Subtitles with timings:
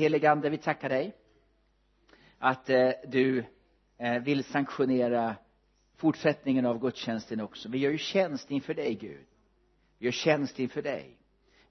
[0.00, 1.12] heligande vi tackar dig
[2.38, 3.44] att eh, du
[3.98, 5.34] eh, vill sanktionera
[5.96, 7.68] fortsättningen av gudstjänsten också.
[7.68, 9.26] Vi gör ju tjänst inför dig Gud.
[9.98, 11.16] Vi gör tjänst inför dig.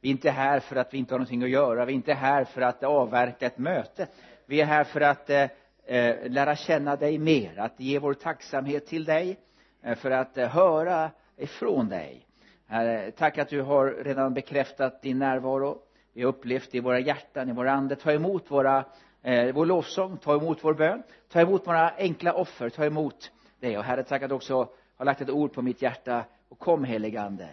[0.01, 1.85] Vi är inte här för att vi inte har någonting att göra.
[1.85, 4.07] Vi är inte här för att avverka ett möte.
[4.45, 5.47] Vi är här för att eh,
[5.85, 9.39] eh, lära känna dig mer att ge vår tacksamhet till dig
[9.81, 12.25] eh, för att eh, höra ifrån dig.
[12.67, 15.81] Herre, tack att du har redan bekräftat din närvaro
[16.13, 18.85] vi har upplevt det i våra hjärtan, i våra ande ta emot våra
[19.21, 23.77] eh, vår lovsång, ta emot vår bön ta emot våra enkla offer, ta emot det
[23.77, 26.25] och Herre tack att du också har lagt ett ord på mitt hjärta.
[26.49, 27.49] Och kom heligande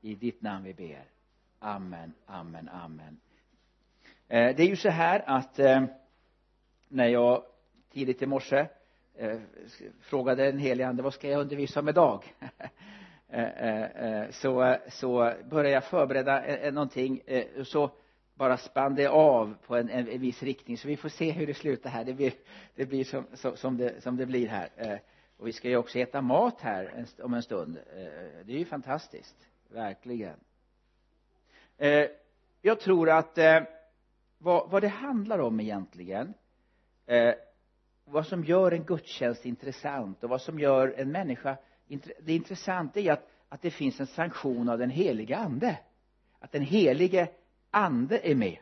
[0.00, 1.04] i ditt namn vi ber.
[1.58, 3.20] Amen, amen, amen.
[4.28, 5.84] Eh, det är ju så här att eh,
[6.88, 7.42] när jag
[7.92, 8.66] tidigt i morse
[9.14, 9.40] eh,
[10.00, 12.34] frågade den helige ande vad ska jag undervisa om idag?
[13.32, 17.22] Eh, eh, eh, så, så började jag förbereda någonting
[17.58, 17.90] och så
[18.34, 20.76] bara spann det av på en, en, en viss riktning.
[20.78, 22.04] Så vi får se hur det slutar här.
[22.04, 22.32] Det blir,
[22.74, 25.00] det blir som, som, det, som det blir här.
[25.36, 27.78] Och vi ska ju också äta mat här om en stund.
[28.44, 29.36] Det är ju fantastiskt.
[29.68, 30.36] Verkligen.
[32.62, 33.38] Jag tror att
[34.38, 36.34] vad, vad det handlar om egentligen
[37.06, 37.34] eh,
[38.04, 41.56] vad som gör en gudstjänst intressant och vad som gör en människa
[41.98, 45.78] det intressanta är att, att det finns en sanktion av den heliga ande.
[46.40, 47.28] Att den helige
[47.70, 48.56] ande är med.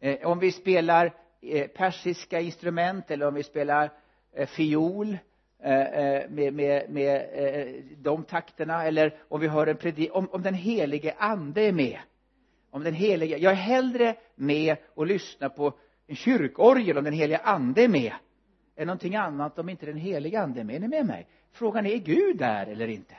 [0.00, 3.90] Eh, om vi spelar eh, persiska instrument eller om vi spelar
[4.32, 5.18] eh, fiol
[5.62, 10.28] eh, eh med, med, med eh, de takterna eller om vi hör en predik om,
[10.30, 11.98] om den helige ande är med.
[12.70, 15.72] Om den helige jag är hellre med och lyssnar på
[16.06, 18.12] en kyrkorgel om den heliga ande är med
[18.76, 20.76] än någonting annat om inte den heliga ande är med?
[20.76, 21.26] Är ni med mig?
[21.52, 23.14] Frågan är är Gud där eller inte?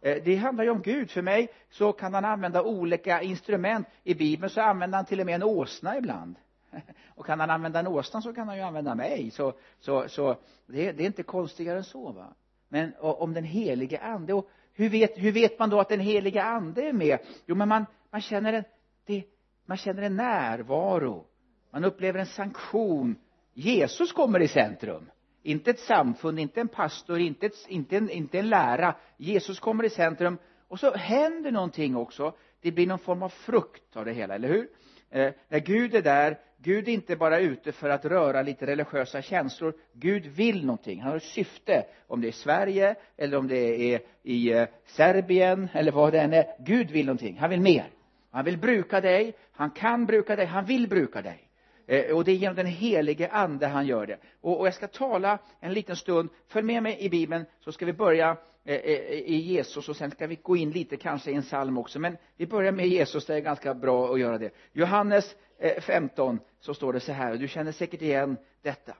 [0.00, 1.10] Eh, det handlar ju om Gud.
[1.10, 3.86] För mig så kan han använda olika instrument.
[4.04, 6.36] I bibeln så använder han till och med en åsna ibland.
[7.06, 9.30] Och kan han använda en åsna så kan han ju använda mig.
[9.30, 12.34] Så, så, så det, det är inte konstigare än så va?
[12.68, 16.42] Men om den helige ande och hur vet, hur vet man då att den helige
[16.42, 17.18] ande är med?
[17.46, 18.64] Jo men man, man känner en
[19.06, 19.24] det,
[19.66, 21.26] man känner en närvaro.
[21.70, 23.16] Man upplever en sanktion.
[23.58, 25.10] Jesus kommer i centrum.
[25.42, 28.94] Inte ett samfund, inte en pastor, inte, ett, inte, en, inte en lära.
[29.16, 30.38] Jesus kommer i centrum.
[30.68, 32.34] Och så händer någonting också.
[32.60, 34.68] Det blir någon form av frukt av det hela, eller hur?
[35.10, 39.22] Eh, när Gud är där Gud är inte bara ute för att röra lite religiösa
[39.22, 39.74] känslor.
[39.92, 41.84] Gud vill någonting, han har ett syfte.
[42.06, 46.32] Om det är Sverige eller om det är i eh, Serbien eller vad det än
[46.32, 46.46] är.
[46.58, 47.90] Gud vill någonting, han vill mer.
[48.30, 51.47] Han vill bruka dig, han kan bruka dig, han vill bruka dig.
[51.88, 54.18] Eh, och det är genom den helige ande han gör det.
[54.40, 56.28] Och, och jag ska tala en liten stund.
[56.48, 60.10] Följ med mig i bibeln så ska vi börja eh, eh i Jesus och sen
[60.10, 61.98] ska vi gå in lite kanske i en psalm också.
[61.98, 64.50] Men vi börjar med Jesus det är ganska bra att göra det.
[64.72, 68.96] Johannes eh, 15 så står det så här du känner säkert igen detta.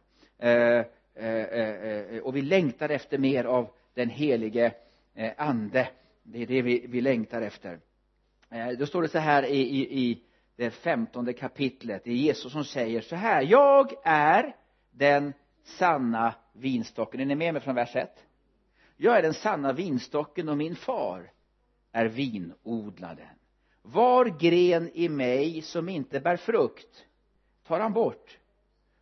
[2.23, 4.73] Och vi längtar efter mer av den helige
[5.37, 5.89] ande.
[6.23, 7.79] Det är det vi, vi längtar efter.
[8.79, 10.23] Då står det så här i, i, i
[10.59, 12.05] det femtonde kapitlet.
[12.05, 14.57] Det är Jesus som säger så här jag är
[14.91, 15.33] den
[15.65, 17.21] sanna vinstocken.
[17.21, 18.25] Är ni med mig från vers 1
[19.01, 21.31] jag är den sanna vinstocken och min far
[21.93, 23.37] är vinodlaren.
[23.83, 27.07] Var gren i mig som inte bär frukt
[27.67, 28.39] tar han bort.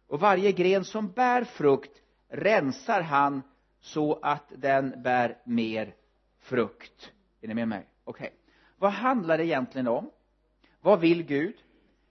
[0.07, 3.43] Och varje gren som bär frukt rensar han
[3.81, 5.95] så att den bär mer
[6.39, 7.13] frukt.
[7.41, 7.87] Är ni med mig?
[8.05, 8.27] Okej.
[8.27, 8.39] Okay.
[8.79, 10.11] vad handlar det egentligen om?
[10.87, 11.55] Vad vill Gud?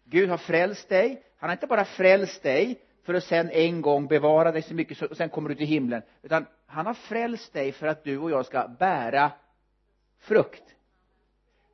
[0.04, 1.24] Gud har frälst dig.
[1.38, 4.98] Han har inte bara frälst dig för att sen en gång bevara dig så mycket
[4.98, 8.32] så sen kommer du till himlen utan han har frälst dig för att du och
[8.32, 9.32] jag ska bära
[10.20, 10.64] frukt.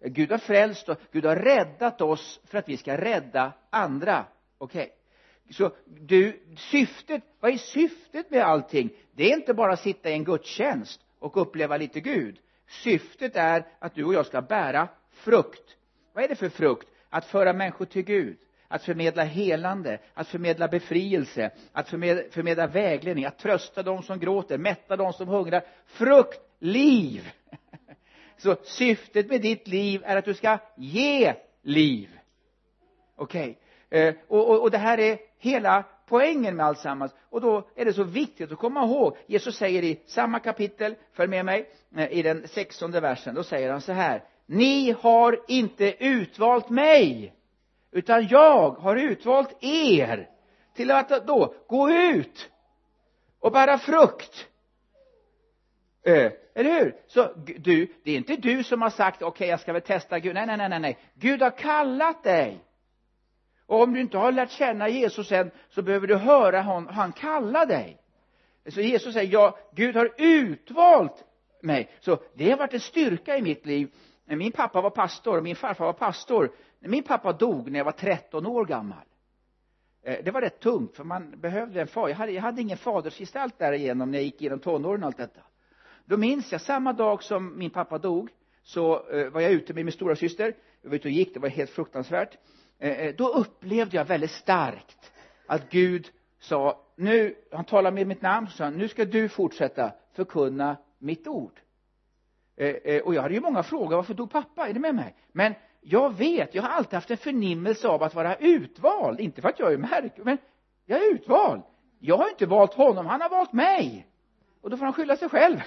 [0.01, 0.97] Gud har frälst oss.
[1.11, 4.25] Gud har räddat oss för att vi ska rädda andra.
[4.57, 4.94] Okej.
[5.44, 5.53] Okay.
[5.53, 8.90] så du syftet vad är syftet med allting?
[9.11, 12.40] Det är inte bara att sitta i en gudstjänst och uppleva lite Gud.
[12.67, 15.78] Syftet är att du och jag ska bära frukt.
[16.13, 16.88] Vad är det för frukt?
[17.11, 18.38] Att föra människor till Gud
[18.72, 24.58] att förmedla helande, att förmedla befrielse, att förmedla, förmedla vägledning, att trösta de som gråter,
[24.58, 25.63] mätta de som hungrar.
[25.85, 27.31] Frukt, liv.
[28.37, 32.09] Så syftet med ditt liv är att du ska ge liv.
[33.16, 33.59] Okej.
[33.87, 34.13] Okay.
[34.28, 38.03] Och, och, och det här är hela poängen med alltsammans och då är det så
[38.03, 42.47] viktigt att komma ihåg Jesus säger i samma kapitel, följ med mig, eh, i den
[42.47, 47.33] sextonde versen, då säger han så här ni har inte utvalt mig
[47.91, 50.29] utan jag har utvalt er
[50.75, 52.49] till att då gå ut
[53.39, 54.47] och bära frukt.
[56.05, 56.95] Eh, eller hur?
[57.07, 60.19] Så du det är inte du som har sagt okej okay, jag ska väl testa
[60.19, 60.33] Gud.
[60.33, 60.97] Nej nej nej nej nej.
[61.13, 62.59] Gud har kallat dig.
[63.65, 67.11] Och om du inte har lärt känna Jesus än så behöver du höra hon, han
[67.11, 67.97] kallar dig.
[68.69, 71.23] Så Jesus säger ja Gud har utvalt
[71.61, 71.91] mig.
[71.99, 73.89] Så det har varit en styrka i mitt liv
[74.31, 77.79] när min pappa var pastor och min farfar var pastor när min pappa dog när
[77.79, 79.05] jag var 13 år gammal
[80.03, 82.78] eh, det var rätt tungt för man behövde en far jag hade, jag hade ingen
[82.78, 85.41] fadersgestalt därigenom när jag gick igenom tonåren och allt detta.
[86.05, 88.29] Då minns jag samma dag som min pappa dog
[88.63, 91.39] så eh, var jag ute med min stora syster vi var ute och gick det
[91.39, 92.37] var helt fruktansvärt
[92.79, 95.11] eh, eh då upplevde jag väldigt starkt
[95.47, 99.91] att Gud sa nu, han talade med mitt namn så sa nu ska du fortsätta
[100.13, 101.59] förkunna mitt ord.
[102.57, 105.15] Eh, eh, och jag hade ju många frågor varför dog pappa är det med mig
[105.31, 109.49] men jag vet, jag har alltid haft en förnimmelse av att vara utvald, inte för
[109.49, 110.37] att jag är märklig, men
[110.85, 111.61] jag är utvald.
[111.99, 114.07] Jag har inte valt honom, han har valt mig.
[114.61, 115.57] Och då får han skylla sig själv.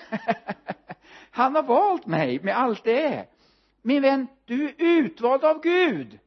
[1.31, 3.27] han har valt mig med allt det är.
[3.83, 6.19] Min vän, du är utvald av Gud.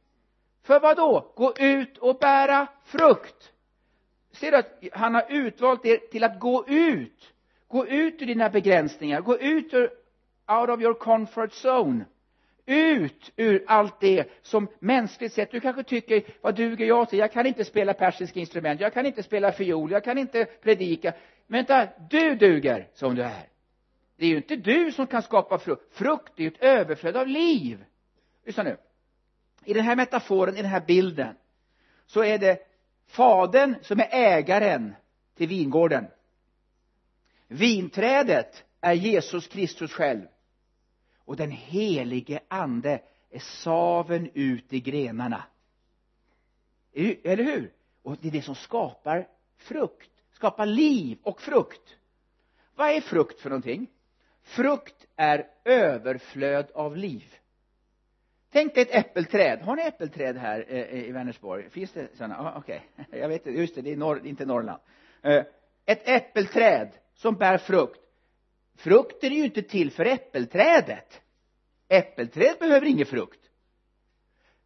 [0.62, 1.32] För vad då?
[1.36, 3.52] Gå ut och bära frukt.
[4.32, 7.32] Ser du att han har utvalt er till att gå ut.
[7.68, 9.90] Gå ut ur dina begränsningar, gå ut ur
[10.48, 12.04] out of your comfort zone
[12.68, 17.18] ut ur allt det som mänskligt sett, du kanske tycker, vad duger jag till?
[17.18, 21.12] Jag kan inte spela persiska instrument, jag kan inte spela fiol, jag kan inte predika.
[21.46, 23.48] Men vänta, du duger som du är.
[24.16, 25.94] Det är ju inte du som kan skapa frukt.
[25.94, 27.84] Frukt är ju ett överflöd av liv.
[28.44, 28.76] Lyssna nu.
[29.64, 31.36] I den här metaforen, i den här bilden,
[32.06, 32.58] så är det
[33.06, 34.94] fadern som är ägaren
[35.36, 36.06] till vingården.
[37.48, 40.22] Vinträdet är Jesus Kristus själv
[41.28, 45.44] och den helige ande är saven ut i grenarna.
[46.94, 47.72] Eller hur?
[48.02, 51.96] Och det är det som skapar frukt skapar liv och frukt.
[52.74, 53.86] Vad är frukt för någonting?
[54.42, 57.34] Frukt är överflöd av liv.
[58.52, 59.60] Tänk dig ett äppelträd.
[59.60, 61.70] Har ni äppelträd här eh, eh, i Vänersborg?
[61.70, 62.88] Finns det sådana ah, okej.
[62.98, 63.20] Okay.
[63.20, 64.80] jag vet inte, just det det är norr, inte Norrland.
[65.22, 65.44] Eh,
[65.86, 68.00] ett äppelträd som bär frukt
[68.78, 71.20] frukten är ju inte till för äppelträdet.
[71.88, 73.40] Äppelträd behöver ingen frukt.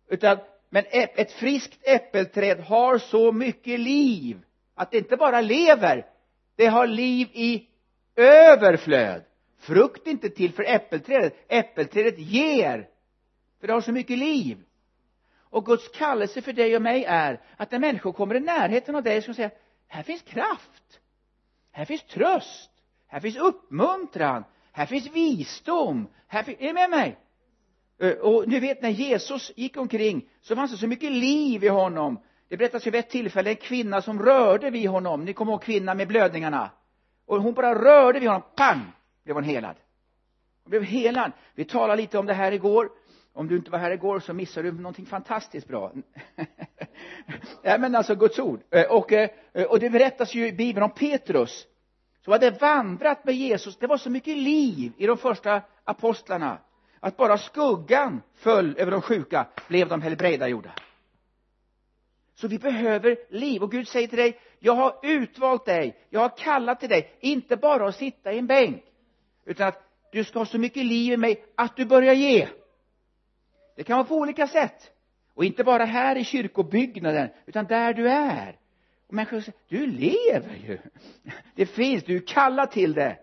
[0.09, 0.38] Utan
[0.70, 4.43] men ett friskt äppelträd har så mycket liv
[4.75, 6.06] att det inte bara lever
[6.56, 7.69] det har liv i
[8.17, 9.25] överflöd.
[9.59, 11.35] Frukt är inte till för äppelträdet.
[11.49, 12.88] Äppelträdet ger
[13.61, 14.59] för det har så mycket liv.
[15.38, 19.03] Och Guds kallelse för dig och mig är att när människor kommer i närheten av
[19.03, 19.50] dig ska de säga
[19.87, 21.00] här finns kraft.
[21.70, 22.71] Här finns tröst
[23.12, 24.44] här finns uppmuntran.
[24.73, 26.09] Här finns visdom.
[26.26, 27.19] Här finns, är ni med mig?
[27.99, 31.69] Eh, och du vet när Jesus gick omkring så fanns det så mycket liv i
[31.69, 32.20] honom.
[32.49, 35.25] Det berättas ju vid ett tillfälle en kvinna som rörde vid honom.
[35.25, 36.70] Ni kommer ihåg kvinnan med blödningarna?
[37.26, 38.43] Och hon bara rörde vid honom.
[38.56, 38.93] Pang!
[39.25, 39.76] Blev hon helad.
[40.64, 41.32] Hon blev helad.
[41.55, 42.91] Vi talade lite om det här igår.
[43.32, 45.93] Om du inte var här igår så missar du någonting fantastiskt bra.
[47.62, 48.61] Ja men alltså Guds ord.
[48.70, 49.31] Eh, och, eh,
[49.69, 51.67] och det berättas ju i bibeln om Petrus
[52.24, 53.76] som hade vandrat med Jesus.
[53.78, 56.58] Det var så mycket liv i de första apostlarna
[57.00, 60.72] att bara skuggan föll över de sjuka blev de helbrägdagjorda
[62.42, 63.62] så vi behöver liv.
[63.62, 67.56] Och Gud säger till dig jag har utvalt dig jag har kallat till dig inte
[67.56, 68.82] bara att sitta i en bänk
[69.44, 69.82] utan att
[70.12, 72.48] du ska ha så mycket liv i mig att du börjar ge.
[73.76, 74.90] Det kan vara på olika sätt.
[75.34, 78.58] Och inte bara här i kyrkobyggnaden utan där du är
[79.12, 80.78] och människor säger du lever ju.
[81.54, 83.19] Det finns, du är kallad till det.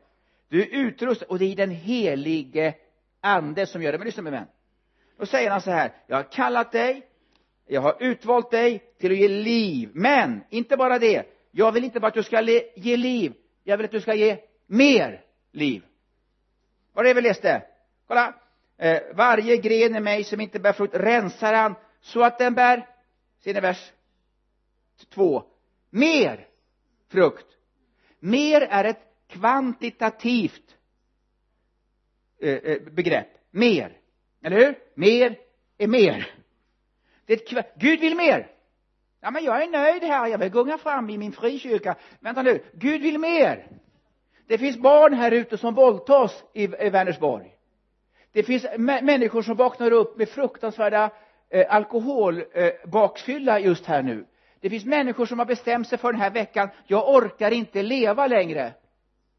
[0.49, 2.73] Du är utrustad och det är den helige
[3.21, 3.97] ande som gör det.
[3.97, 4.45] Men lyssna med vän.
[5.17, 7.05] Då säger han så här jag har kallat dig
[7.67, 9.89] jag har utvalt dig till att ge liv.
[9.93, 12.41] Men inte bara det jag vill inte bara att du ska
[12.75, 15.83] ge liv jag vill att du ska ge mer liv.
[16.93, 17.63] Var det vi läste?
[18.07, 18.33] Kolla.
[18.77, 22.87] Eh, varje gren i mig som inte bär frukt rensar han så att den bär
[23.43, 23.91] ser ni vers
[25.13, 25.43] två
[25.89, 26.47] mer
[27.11, 27.45] frukt.
[28.19, 30.75] Mer är ett kvantitativt
[32.41, 33.27] eh, eh, begrepp.
[33.51, 33.97] Mer.
[34.43, 34.75] Eller hur?
[34.93, 35.37] Mer
[35.77, 36.27] är mer.
[37.25, 38.51] Det är ett, Gud vill mer.
[39.21, 40.27] Ja men jag är nöjd här.
[40.27, 41.95] Jag vill gunga fram i min frikyrka.
[42.19, 42.63] Vänta nu.
[42.73, 43.67] Gud vill mer.
[44.47, 47.55] Det finns barn här ute som våldtas i, i Vänersborg.
[48.31, 51.11] Det finns människor som vaknar upp med fruktansvärda
[51.49, 54.25] eh, alkoholbakfylla eh, just här nu
[54.59, 58.27] det finns människor som har bestämt sig för den här veckan jag orkar inte leva
[58.27, 58.73] längre.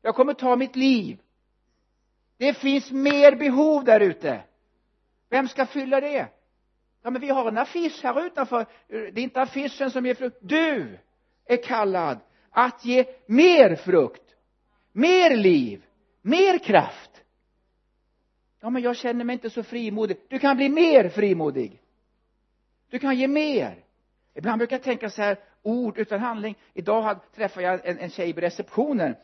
[0.03, 1.19] Jag kommer ta mitt liv.
[2.37, 4.43] Det finns mer behov där ute.
[5.31, 6.29] Vem ska fylla det?
[7.03, 8.67] Ja men vi har en affisch här utanför.
[8.89, 10.39] Det är inte affischen som ger frukt.
[10.41, 10.99] Du
[11.45, 12.19] är kallad
[12.51, 14.31] att ge mer frukt
[14.93, 15.85] mer liv
[16.23, 17.11] mer kraft.
[18.61, 20.17] Ja men jag känner mig inte så frimodig.
[20.29, 21.83] Du kan bli mer frimodig.
[22.91, 23.85] Du kan ge mer
[24.35, 26.59] ibland brukar jag tänka så här ord utan handling.
[26.75, 29.17] Idag träffade jag en, en tjej på receptionen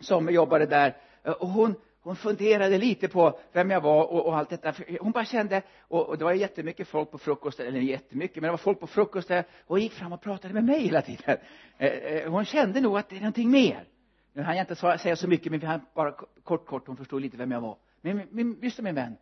[0.00, 0.96] som jobbade där.
[1.24, 4.74] Eh, och hon hon funderade lite på vem jag var och, och allt detta.
[5.00, 8.50] Hon bara kände och, och det var jättemycket folk på frukosten eller jättemycket men det
[8.50, 11.36] var folk på frukosten och gick fram och pratade med mig hela tiden.
[11.78, 13.84] Eh, eh, hon kände nog att det är någonting mer.
[14.32, 17.22] Nu hann jag inte säga så mycket men vi hann bara kort kort hon förstod
[17.22, 17.76] lite vem jag var.
[18.00, 19.16] Men, men lyssna min vän.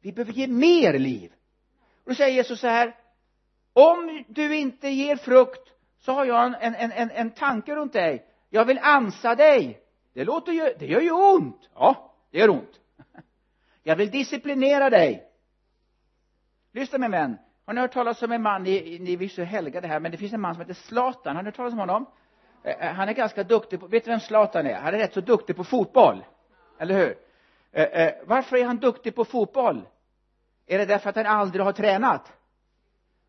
[0.00, 1.32] Vi behöver ge mer liv.
[2.04, 2.94] Och då säger Jesus så här
[3.74, 8.26] om du inte ger frukt så har jag en, en, en, en tanke runt dig.
[8.50, 9.80] Jag vill ansa dig.
[10.14, 11.70] Det låter ju, det gör ju ont.
[11.74, 12.80] Ja, det gör ont.
[13.82, 15.26] Jag vill disciplinera dig.
[16.72, 17.38] Lyssna min vän.
[17.66, 20.10] Har ni hört talas om en man, ni, ni vill så helga det här men
[20.10, 21.36] det finns en man som heter Zlatan.
[21.36, 22.06] Har ni hört talas om honom?
[22.62, 24.74] Eh, eh, han är ganska duktig på, vet du vem Zlatan är?
[24.74, 26.24] Han är rätt så duktig på fotboll.
[26.78, 27.16] Eller hur?
[27.72, 29.88] Eh, eh, varför är han duktig på fotboll?
[30.66, 32.32] Är det därför att han aldrig har tränat?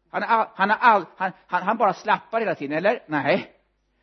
[0.09, 3.03] Han, all, han, har all, han, han, han bara slappar hela tiden, eller?
[3.07, 3.51] Nej.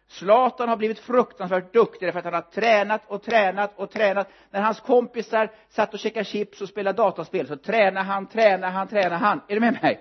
[0.09, 4.29] Zlatan har blivit fruktansvärt duktig därför att han har tränat och tränat och tränat.
[4.51, 8.89] När hans kompisar satt och käkade chips och spelade dataspel så tränar han, tränar han,
[8.89, 9.41] tränar han.
[9.49, 10.01] Är du med mig?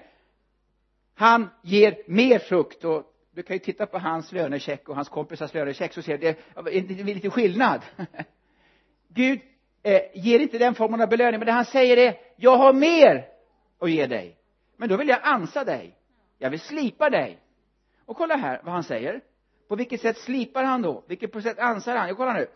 [1.16, 3.04] Han ger mer frukt och
[3.36, 6.40] du kan ju titta på hans lönecheck och hans kompisars lönecheck så ser du det
[6.56, 7.82] är lite skillnad.
[9.08, 9.40] Gud
[9.84, 13.26] eh, ger inte den formen av belöning men det han säger är jag har mer
[13.80, 14.38] att ge dig
[14.82, 15.98] men då vill jag ansa dig.
[16.38, 17.40] Jag vill slipa dig.
[18.06, 19.22] Och kolla här vad han säger.
[19.68, 21.04] På vilket sätt slipar han då?
[21.08, 22.08] Vilket sätt ansar han?
[22.08, 22.48] Jag kollar nu.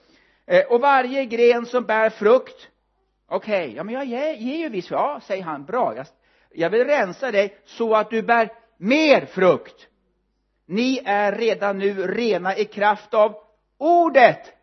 [0.45, 2.69] Eh, och varje gren som bär frukt.
[3.27, 4.91] Okej, okay, ja men jag ger, ger ju viss.
[4.91, 5.65] Ja säger han.
[5.65, 5.95] Bra.
[5.95, 6.05] Jag,
[6.53, 9.87] jag vill rensa dig så att du bär mer frukt.
[10.65, 13.35] Ni är redan nu rena i kraft av
[13.77, 14.53] ordet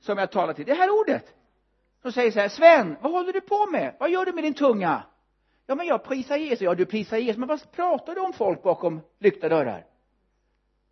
[0.00, 0.66] som jag talar till.
[0.66, 1.24] Det här ordet.
[2.02, 3.94] Som säger så här Sven vad håller du på med?
[3.98, 5.02] Vad gör du med din tunga?
[5.66, 6.60] Ja men jag prisar Jesus.
[6.60, 7.38] Ja du prisar Jesus.
[7.38, 9.86] Men vad pratar du om folk bakom lyckta dörrar?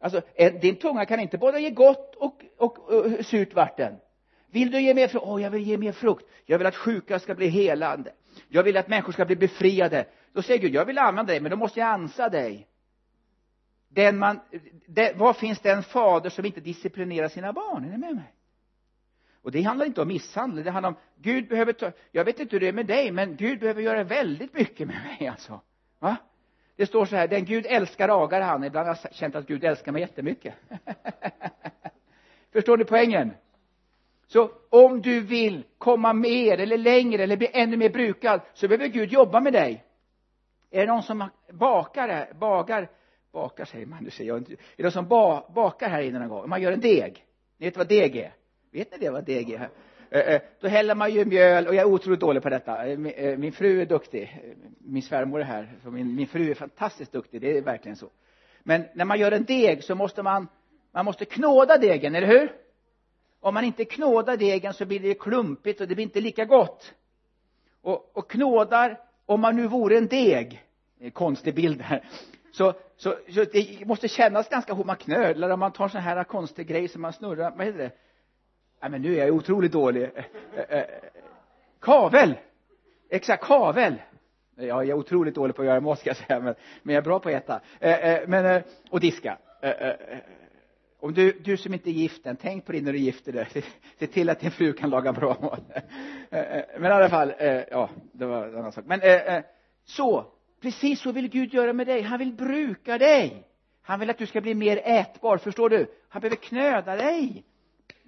[0.00, 0.22] Alltså
[0.60, 3.96] din tunga kan inte både ge gott och, och, och, surt vatten.
[4.46, 5.24] Vill du ge mer frukt?
[5.26, 6.26] Åh oh, jag vill ge mer frukt.
[6.46, 8.12] Jag vill att sjuka ska bli helande.
[8.48, 10.06] Jag vill att människor ska bli befriade.
[10.32, 12.66] Då säger Gud jag vill använda dig men då måste jag ansa dig.
[13.88, 14.40] Den man
[14.86, 17.84] det, var finns den fader som inte disciplinerar sina barn?
[17.84, 18.34] Är ni med mig?
[19.42, 22.56] Och det handlar inte om misshandel det handlar om Gud behöver ta jag vet inte
[22.56, 25.60] hur det är med dig men Gud behöver göra väldigt mycket med mig alltså.
[25.98, 26.16] Va?
[26.76, 28.64] Det står så här den Gud älskar agar han.
[28.64, 30.54] Ibland har jag känt att Gud älskar mig jättemycket.
[32.52, 33.30] Förstår ni poängen?
[34.26, 38.86] Så om du vill komma mer eller längre eller bli ännu mer brukad så behöver
[38.86, 39.84] Gud jobba med dig.
[40.70, 42.88] Är det någon som bakar bakar
[43.32, 44.52] bakar säger man nu säger jag inte.
[44.52, 46.48] Är det någon som ba, bakar här inne någon gång?
[46.48, 47.26] Man gör en deg.
[47.58, 48.34] Ni vet vad deg är?
[48.70, 49.68] Vet ni det vad deg är
[50.10, 52.86] eh, eh, då häller man ju mjöl och jag är otroligt dålig på detta.
[52.86, 52.98] Eh,
[53.38, 54.40] min fru är duktig.
[54.78, 57.40] Min svärmor är här min, min fru är fantastiskt duktig.
[57.40, 58.10] Det är verkligen så.
[58.62, 60.48] Men när man gör en deg så måste man
[60.92, 62.52] man måste knåda degen, eller hur?
[63.40, 66.94] Om man inte knådar degen så blir det klumpigt och det blir inte lika gott.
[67.82, 70.64] Och, och knådar om man nu vore en deg
[71.12, 72.04] konstig bild här
[72.52, 74.86] så, så, så det måste kännas ganska hårt.
[74.86, 77.92] Man knödlar om man tar sån här konstig grej som man snurrar vad heter det?
[78.80, 80.02] Nej men nu är jag otroligt dålig.
[80.02, 80.10] Eh,
[80.56, 80.84] eh, eh,
[81.80, 82.34] kavel!
[83.10, 83.94] Exakt kavel!
[84.56, 87.02] Ja, jag är otroligt dålig på att göra mat ska jag säga men, men jag
[87.02, 87.60] är bra på att äta.
[88.26, 89.38] Men, och diska.
[91.00, 93.46] Om du, du som inte är gift än, tänk på det när du gifter dig.
[93.98, 95.62] Se till att din fru kan laga bra mat.
[96.78, 97.32] Men i alla fall
[97.70, 98.84] ja det var en annan sak.
[98.86, 99.00] Men
[99.84, 100.26] så
[100.62, 102.02] precis så vill Gud göra med dig.
[102.02, 103.46] Han vill bruka dig.
[103.82, 105.86] Han vill att du ska bli mer ätbar förstår du?
[106.08, 107.44] Han behöver knöda dig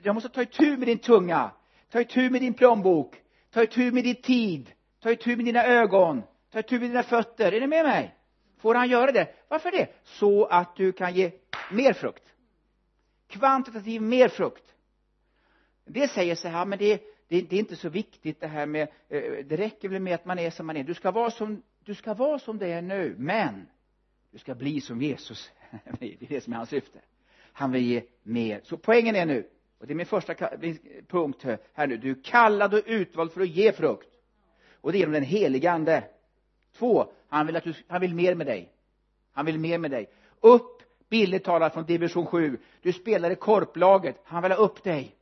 [0.02, 1.50] jag måste ta itu med din tunga.
[1.90, 3.22] Ta itu med din plånbok.
[3.50, 4.70] Ta itu med din tid.
[5.00, 6.22] Ta itu med dina ögon.
[6.52, 7.52] Ta itu med dina fötter.
[7.52, 8.14] Är ni med mig?
[8.58, 9.34] Får han göra det?
[9.48, 9.88] Varför det?
[10.02, 11.30] Så att du kan ge
[11.70, 12.24] mer frukt.
[13.28, 14.64] Kvantitativ mer frukt.
[15.84, 18.88] Det säger så här men det, det, det är inte så viktigt det här med
[19.08, 20.84] eh, det räcker väl med att man är som man är.
[20.84, 23.66] Du ska vara som du ska vara som det är nu men
[24.30, 25.52] du ska bli som Jesus.
[25.98, 26.98] Det är det som är hans syfte.
[27.52, 28.60] Han vill ge mer.
[28.64, 29.48] Så poängen är nu
[29.82, 30.34] och det är min första
[31.08, 31.96] punkt här nu.
[31.96, 34.08] Du är kallad och utvald för att ge frukt.
[34.80, 36.04] Och det är genom den helige ande.
[36.78, 38.72] Två han vill att du han vill mer med dig.
[39.32, 40.10] Han vill mer med dig.
[40.40, 44.20] Upp billigt talat från division 7 du spelar i korplaget.
[44.24, 45.14] Han vill ha upp dig.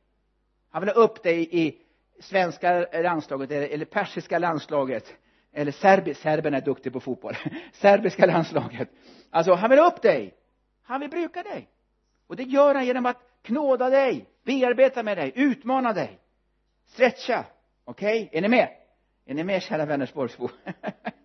[0.69, 1.77] Han vill ha upp dig i
[2.19, 5.15] svenska landslaget eller, eller persiska landslaget.
[5.53, 7.37] Eller serbi, serberna är duktiga på fotboll.
[7.73, 8.89] Serbiska landslaget.
[9.29, 10.33] Alltså han vill ha upp dig.
[10.83, 11.69] Han vill bruka dig.
[12.27, 16.19] Och det gör han genom att knåda dig bearbeta med dig utmana dig.
[16.85, 17.45] Stretcha
[17.83, 18.23] okej?
[18.25, 18.37] Okay?
[18.37, 18.69] är ni med?
[19.25, 20.51] Är ni med kära Vänersborgsbor?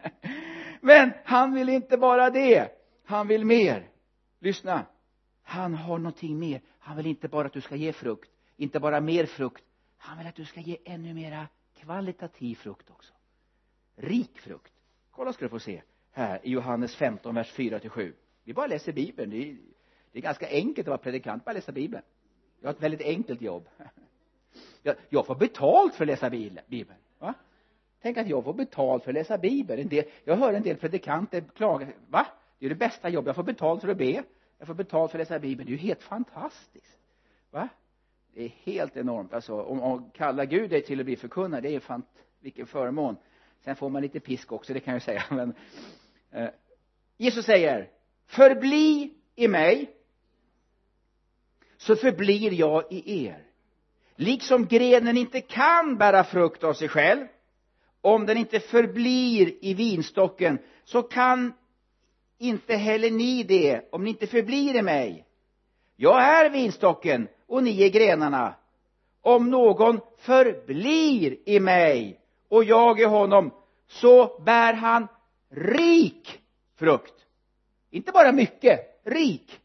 [0.80, 2.68] men han vill inte bara det.
[3.04, 3.88] Han vill mer.
[4.40, 4.86] Lyssna.
[5.42, 6.60] Han har någonting mer.
[6.78, 9.64] Han vill inte bara att du ska ge frukt inte bara mer frukt.
[9.96, 13.12] Han vill att du ska ge ännu mera kvalitativ frukt också.
[13.96, 14.72] Rik frukt.
[15.10, 15.82] Kolla ska du få se
[16.12, 19.30] här i Johannes 15 vers 4 till 7 vi bara läser bibeln.
[19.30, 19.56] Det är,
[20.12, 22.02] det är ganska enkelt att vara predikant bara läsa bibeln
[22.60, 23.68] jag har ett väldigt enkelt jobb.
[24.82, 26.98] Jag, jag får betalt för att läsa bibeln.
[27.18, 27.34] Va?
[28.02, 29.82] Tänk att jag får betalt för att läsa bibeln.
[29.82, 31.88] En del, jag hör en del predikanter klaga.
[32.08, 32.26] Va?
[32.58, 33.26] Det är det bästa jobbet.
[33.26, 34.22] Jag får betalt för att be.
[34.58, 35.66] Jag får betalt för att läsa bibeln.
[35.66, 36.98] Det är ju helt fantastiskt.
[37.50, 37.68] Va?
[38.34, 39.34] Det är helt enormt.
[39.34, 42.06] Alltså om, om kalla Gud dig till att bli förkunnare det är ju fant
[42.40, 43.16] vilken förmån.
[43.60, 45.54] Sen får man lite pisk också det kan jag säga men
[46.30, 46.48] eh,
[47.16, 47.90] Jesus säger
[48.26, 49.95] förbli i mig
[51.86, 53.42] så förblir jag i er.
[54.16, 57.26] Liksom grenen inte kan bära frukt av sig själv
[58.00, 61.52] om den inte förblir i vinstocken så kan
[62.38, 65.26] inte heller ni det om ni inte förblir i mig.
[65.96, 68.54] Jag är vinstocken och ni är grenarna.
[69.20, 73.50] Om någon förblir i mig och jag i honom
[73.86, 75.08] så bär han
[75.50, 76.40] rik
[76.78, 77.14] frukt.
[77.90, 79.60] Inte bara mycket, rik.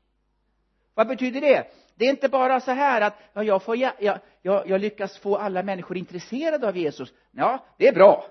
[0.94, 1.81] Vad betyder det?
[2.02, 5.38] Det är inte bara så här att ja, jag, får, jag, jag, jag lyckas få
[5.38, 7.14] alla människor intresserade av Jesus.
[7.32, 8.26] Ja, det är bra.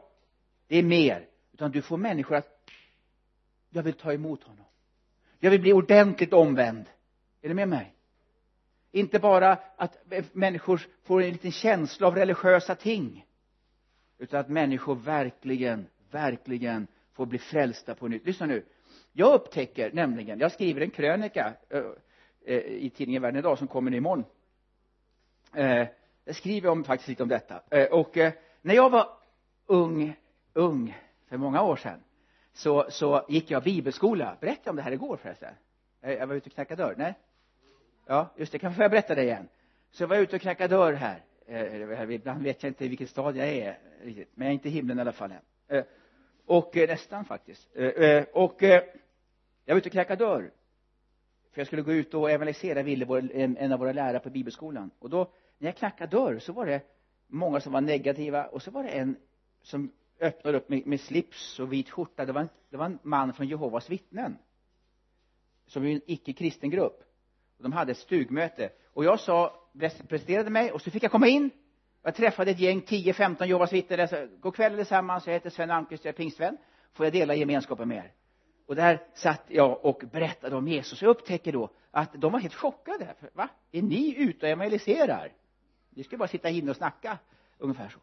[0.67, 1.27] Det är mer.
[1.53, 2.71] Utan du får människor att
[3.71, 4.65] jag vill ta emot honom.
[5.39, 6.85] Jag vill bli ordentligt omvänd.
[7.43, 7.95] Är du med mig?
[8.93, 9.97] Inte bara att
[10.33, 13.27] människor får en liten känsla av religiösa ting
[14.19, 18.27] utan att människor verkligen verkligen får bli frälsta på nytt.
[18.27, 18.65] Lyssna nu.
[19.13, 21.83] Jag upptäcker nämligen jag skriver en krönika eh,
[22.51, 24.25] Eh, i tidningen Världen idag som kommer imorgon.
[25.55, 25.87] Eh,
[26.25, 27.63] jag skriver om faktiskt lite om detta.
[27.71, 29.09] Eh, och eh, när jag var
[29.67, 30.17] ung
[30.53, 30.97] ung
[31.29, 32.01] för många år sedan
[32.53, 34.37] så, så gick jag bibelskola.
[34.41, 35.55] Berättade jag om det här igår förresten.
[36.01, 36.95] Jag var ute och knackade dörr.
[36.99, 37.15] Nej?
[38.07, 38.59] Ja just det.
[38.59, 39.49] Kan får jag berätta det igen?
[39.91, 42.11] Så jag var ute och knackade dörr här.
[42.11, 44.31] Ibland vet jag inte i vilken stad jag är riktigt.
[44.35, 45.33] Men jag är inte i himlen i alla fall
[45.69, 45.85] än.
[46.47, 47.71] Och nästan faktiskt.
[48.33, 48.63] Och
[49.65, 50.51] jag var ute och knackade dörr
[51.53, 54.31] för jag skulle gå ut och evangelisera ville vår, en, en av våra lärare på
[54.31, 54.91] bibelskolan.
[54.99, 56.83] Och då när jag knackade dörr så var det
[57.27, 59.17] många som var negativa och så var det en
[59.63, 62.25] som öppnade upp med, med slips och vit skjorta.
[62.25, 64.39] Det var en, det var en man från Jehovas vittnen
[65.67, 67.03] som är en icke-kristen grupp.
[67.57, 68.71] Och de hade ett stugmöte.
[68.93, 69.69] Och jag sa
[70.09, 71.51] presenterade mig och så fick jag komma in.
[72.03, 74.09] Jag träffade ett gäng 10-15 Jehovas vittnen.
[74.41, 76.57] God kväll allesammans jag heter Sven Almqvist jag är pingstvän.
[76.93, 78.13] Får jag dela gemenskapen med er?
[78.71, 81.03] Och där satt jag och berättade om Jesus.
[81.03, 83.15] Jag upptäcker då att de var helt chockade.
[83.33, 83.49] Va?
[83.73, 85.33] Är ni ute och evangeliserar.
[85.91, 87.19] Ni ska bara sitta inne och snacka
[87.59, 87.99] ungefär så.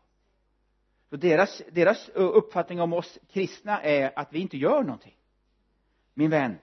[1.10, 5.16] Så deras, deras uppfattning om oss kristna är att vi inte gör någonting.
[6.14, 6.58] Min vän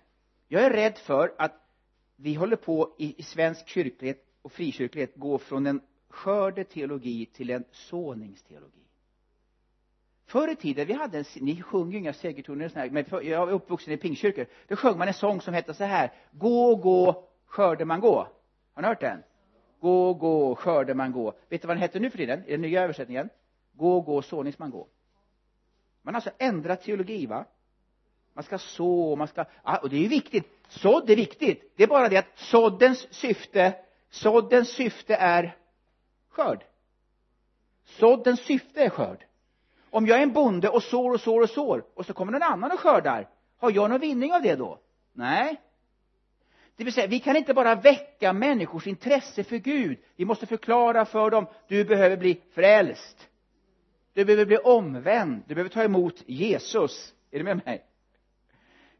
[0.49, 1.69] jag är rädd för att
[2.17, 7.65] vi håller på i, i svensk kyrklighet och frikyrklighet gå från en skördeteologi till en
[7.71, 8.84] såningsteologi
[10.35, 13.53] förr i tiden vi hade en, ni sjunger ju inga segertoner men för, jag är
[13.53, 17.85] uppvuxen i pingkyrkor då sjöng man en sång som hette så här gå, gå, skörde
[17.85, 18.29] man gå
[18.75, 19.23] har ni hört den?
[19.81, 22.61] Gå, gå, skörde man gå vet du vad den heter nu för tiden i den
[22.61, 23.29] nya översättningen?
[23.73, 24.89] Gå, gå, såningsman gå
[26.03, 27.45] man har alltså ändrat teologi va?
[28.33, 30.45] Man ska så, man ska, ah, och det är ju viktigt.
[30.69, 31.73] Sådd är viktigt.
[31.77, 33.75] Det är bara det att såddens syfte
[34.11, 35.57] såddens syfte är
[36.29, 36.65] skörd.
[37.85, 39.25] Såddens syfte är skörd
[39.95, 42.43] om jag är en bonde och sår och sår och sår och så kommer någon
[42.43, 43.29] annan och skördar
[43.59, 44.79] har jag någon vinning av det då?
[45.13, 45.61] Nej.
[46.77, 49.99] Det vill säga vi kan inte bara väcka människors intresse för Gud.
[50.17, 53.29] Vi måste förklara för dem du behöver bli frälst.
[54.13, 55.43] Du behöver bli omvänd.
[55.47, 57.13] Du behöver ta emot Jesus.
[57.31, 57.85] Är du med mig?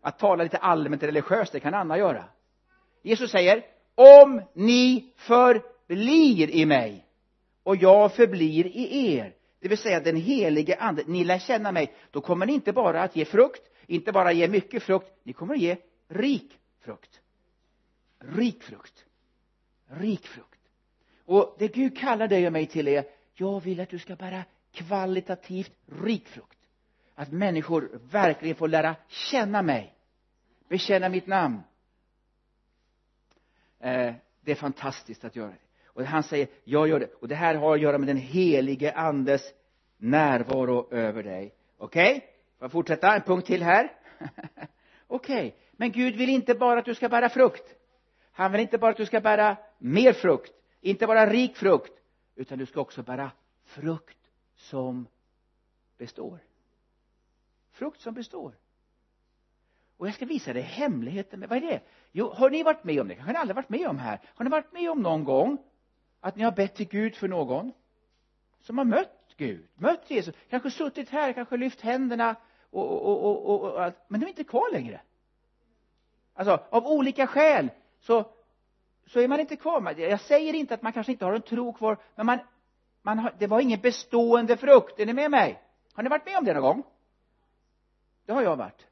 [0.01, 2.25] Att tala lite allmänt religiöst det kan andra göra.
[3.03, 3.63] Jesus säger
[3.95, 7.07] om ni förblir i mig
[7.63, 11.95] och jag förblir i er det vill säga den helige ande ni lär känna mig.
[12.11, 15.55] Då kommer ni inte bara att ge frukt inte bara ge mycket frukt ni kommer
[15.55, 15.77] att ge
[16.09, 17.21] rik frukt.
[18.19, 19.05] Rik frukt.
[19.87, 20.61] Rik frukt.
[21.25, 24.45] Och det Gud kallar dig och mig till är jag vill att du ska bära
[24.73, 26.59] kvalitativt rik frukt.
[27.15, 29.95] Att människor verkligen får lära känna mig.
[30.69, 31.61] Bekänna mitt namn.
[33.81, 35.64] Eh, det är fantastiskt att göra det
[35.95, 37.11] och han säger jag gör det.
[37.21, 39.43] Och det här har att göra med den helige andes
[39.97, 41.55] närvaro över dig.
[41.79, 42.17] Okej?
[42.17, 42.21] Okay?
[42.59, 43.93] får jag fortsätta en punkt till här?
[45.07, 45.49] Okej.
[45.49, 45.53] Okay.
[45.73, 47.75] men Gud vill inte bara att du ska bära frukt.
[48.33, 50.53] Han vill inte bara att du ska bära mer frukt
[50.85, 51.93] inte bara rik frukt
[52.35, 53.31] utan du ska också bära
[53.65, 55.07] frukt som
[55.99, 56.39] består.
[57.71, 58.55] Frukt som består.
[59.97, 61.41] Och jag ska visa dig hemligheten.
[61.41, 61.81] Med, vad är det?
[62.13, 63.15] Jo har ni varit med om det?
[63.15, 64.21] Kanske ni aldrig varit med om här.
[64.35, 65.59] Har ni varit med om någon gång
[66.25, 67.73] att ni har bett till Gud för någon
[68.61, 72.37] som har mött Gud mött Jesus kanske suttit här kanske lyft händerna
[72.71, 73.97] och, och, och, och, och allt.
[74.09, 75.01] Men de är inte kvar längre.
[76.35, 78.31] Alltså av olika skäl så
[79.07, 79.95] så är man inte kvar.
[79.99, 82.39] Jag säger inte att man kanske inte har en tro kvar men man,
[83.03, 85.01] man har, det var ingen bestående frukt.
[85.01, 85.63] Är ni med mig?
[85.93, 86.83] Har ni varit med om det någon gång?
[88.27, 88.87] Det har jag varit.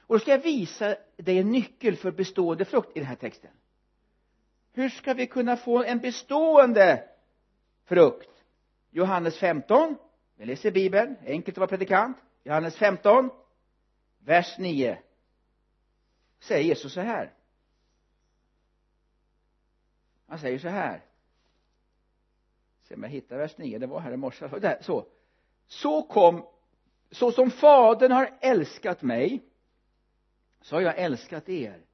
[0.00, 3.50] Och då ska jag visa dig en nyckel för bestående frukt i den här texten
[4.76, 7.08] hur ska vi kunna få en bestående
[7.84, 8.44] frukt?
[8.90, 9.96] Johannes 15
[10.36, 12.16] vi läser bibeln enkelt att vara predikant.
[12.42, 13.30] Johannes 15
[14.18, 14.98] vers 9
[16.38, 17.34] säger Jesus så här.
[20.26, 21.04] Han säger så här.
[22.82, 24.44] Se om jag hittar vers 9 det var här i morse.
[24.44, 25.06] Alltså, där, så.
[25.66, 26.46] Så kom
[27.10, 29.42] så som fadern har älskat mig
[30.60, 31.85] så har jag älskat er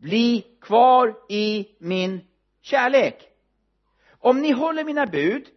[0.00, 2.20] bli kvar i min
[2.60, 3.28] kärlek.
[4.08, 5.48] Om ni håller mina bud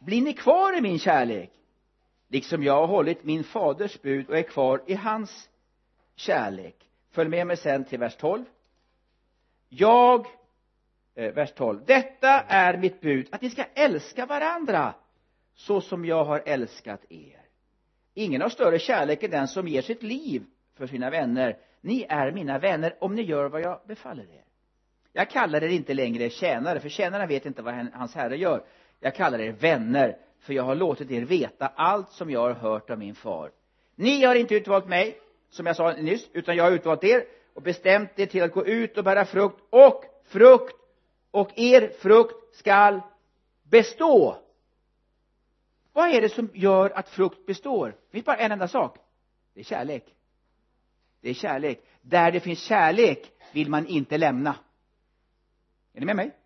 [0.00, 1.52] blir ni kvar i min kärlek.
[2.28, 5.48] Liksom jag har hållit min faders bud och är kvar i hans
[6.16, 6.76] kärlek.
[7.10, 8.44] Följ med mig sen till vers 12
[9.70, 10.26] jag
[11.14, 14.94] eh, vers 12 detta är mitt bud att ni ska älska varandra
[15.54, 17.40] så som jag har älskat er.
[18.14, 22.32] Ingen har större kärlek än den som ger sitt liv för sina vänner ni är
[22.32, 24.44] mina vänner om ni gör vad jag befaller er.
[25.12, 28.64] Jag kallar er inte längre tjänare för tjänarna vet inte vad hans herre gör.
[29.00, 32.90] Jag kallar er vänner för jag har låtit er veta allt som jag har hört
[32.90, 33.50] av min far.
[33.94, 35.18] Ni har inte utvalt mig
[35.50, 38.66] som jag sa nyss utan jag har utvalt er och bestämt er till att gå
[38.66, 40.76] ut och bära frukt och frukt
[41.30, 43.00] och er frukt skall
[43.62, 44.36] bestå.
[45.92, 47.88] Vad är det som gör att frukt består?
[47.88, 48.98] Det finns bara en enda sak.
[49.54, 50.14] Det är kärlek
[51.20, 51.84] det är kärlek.
[52.02, 54.56] Där det finns kärlek vill man inte lämna.
[55.92, 56.36] Är ni med mig?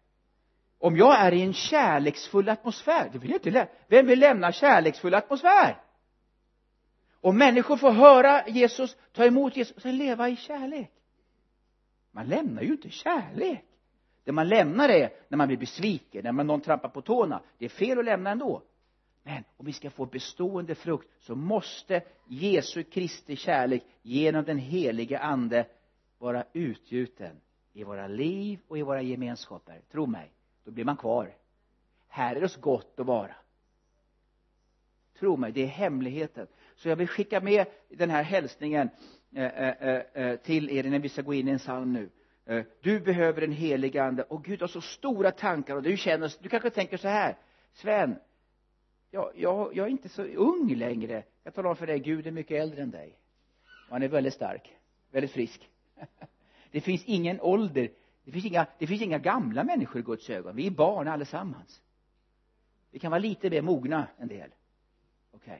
[0.78, 4.52] Om jag är i en kärleksfull atmosfär det vill jag inte lämna vem vill lämna
[4.52, 5.80] kärleksfull atmosfär?
[7.20, 10.92] Om människor får höra Jesus ta emot Jesus och sen leva i kärlek.
[12.10, 13.64] Man lämnar ju inte kärlek.
[14.24, 17.42] Det man lämnar är när man blir besviken när man någon trampar på tårna.
[17.58, 18.62] Det är fel att lämna ändå
[19.24, 25.18] men om vi ska få bestående frukt så måste Jesu Kristi kärlek genom den helige
[25.18, 25.66] ande
[26.18, 27.40] vara utgjuten
[27.72, 29.80] i våra liv och i våra gemenskaper.
[29.92, 30.30] Tro mig
[30.64, 31.34] då blir man kvar.
[32.08, 33.34] Här är det så gott att vara.
[35.18, 36.46] Tro mig det är hemligheten.
[36.76, 38.90] Så jag vill skicka med den här hälsningen
[39.34, 42.10] eh, eh, eh, eh till er när vi ska gå in i en psalm nu.
[42.46, 46.32] Eh, du behöver en helig ande och Gud har så stora tankar och du känner
[46.40, 47.36] du kanske tänker så här
[47.72, 48.16] Sven
[49.14, 51.22] jag, jag, jag är inte så ung längre.
[51.42, 53.18] Jag talar om för dig Gud är mycket äldre än dig.
[53.86, 54.76] Och han är väldigt stark
[55.14, 55.70] väldigt frisk.
[56.70, 57.90] Det finns ingen ålder
[58.24, 60.56] det finns inga det finns inga gamla människor i Guds ögon.
[60.56, 61.82] Vi är barn allesammans.
[62.90, 64.50] Vi kan vara lite mer mogna en del.
[65.30, 65.52] Okej.
[65.52, 65.58] Okay.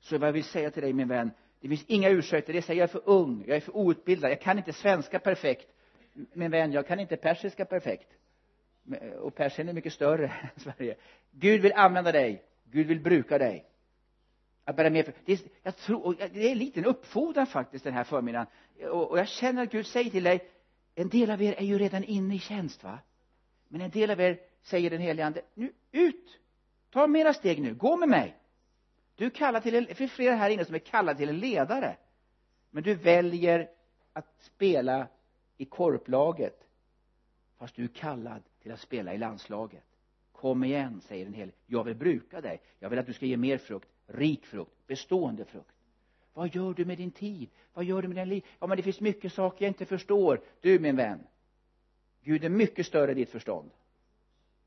[0.00, 2.52] så vad jag vill säga till dig min vän det finns inga ursäkter.
[2.52, 4.30] Det säger jag är för ung jag är för outbildad.
[4.30, 5.68] Jag kan inte svenska perfekt.
[6.32, 8.08] Min vän jag kan inte persiska perfekt.
[9.18, 10.96] Och persien är mycket större än Sverige.
[11.30, 12.42] Gud vill använda dig.
[12.72, 13.66] Gud vill bruka dig.
[14.64, 18.04] Att bära med det är, jag tror, det är en liten uppfordran faktiskt den här
[18.04, 18.46] förmiddagen.
[18.82, 20.48] Och, och jag känner att Gud säger till dig
[20.94, 22.98] en del av er är ju redan inne i tjänst va?
[23.68, 26.38] Men en del av er säger den helige ande nu ut!
[26.90, 27.74] Ta mera steg nu.
[27.74, 28.36] Gå med mig.
[29.14, 31.96] Du kallar till en, det finns flera här inne som är kallade till en ledare.
[32.70, 33.70] Men du väljer
[34.12, 35.08] att spela
[35.56, 36.68] i korplaget
[37.58, 39.84] fast du är kallad till att spela i landslaget
[40.42, 41.56] kom igen säger den helige.
[41.66, 42.60] Jag vill bruka dig.
[42.78, 43.88] Jag vill att du ska ge mer frukt.
[44.06, 44.86] Rik frukt.
[44.86, 45.74] Bestående frukt.
[46.34, 47.50] Vad gör du med din tid?
[47.74, 48.44] Vad gör du med din liv?
[48.58, 50.40] Ja men det finns mycket saker jag inte förstår.
[50.60, 51.26] Du min vän
[52.22, 53.70] Gud är mycket större än ditt förstånd.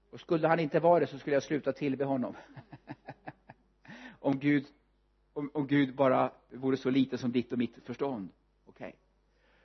[0.10, 2.36] Och skulle han inte vara det så skulle jag sluta tillbe honom.
[4.20, 4.66] Om Gud
[5.34, 8.30] om, om Gud bara vore så lite som ditt och mitt förstånd.
[8.66, 8.88] Okej.
[8.88, 9.00] Okay.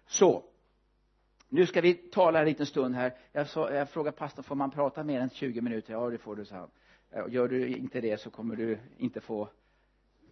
[0.06, 0.44] så
[1.52, 3.14] nu ska vi tala en liten stund här.
[3.32, 5.92] Jag, sa, jag frågade pastorn får man prata mer än 20 minuter?
[5.92, 6.70] Ja det får du sa han.
[7.10, 9.48] Eh, gör du inte det så kommer du inte få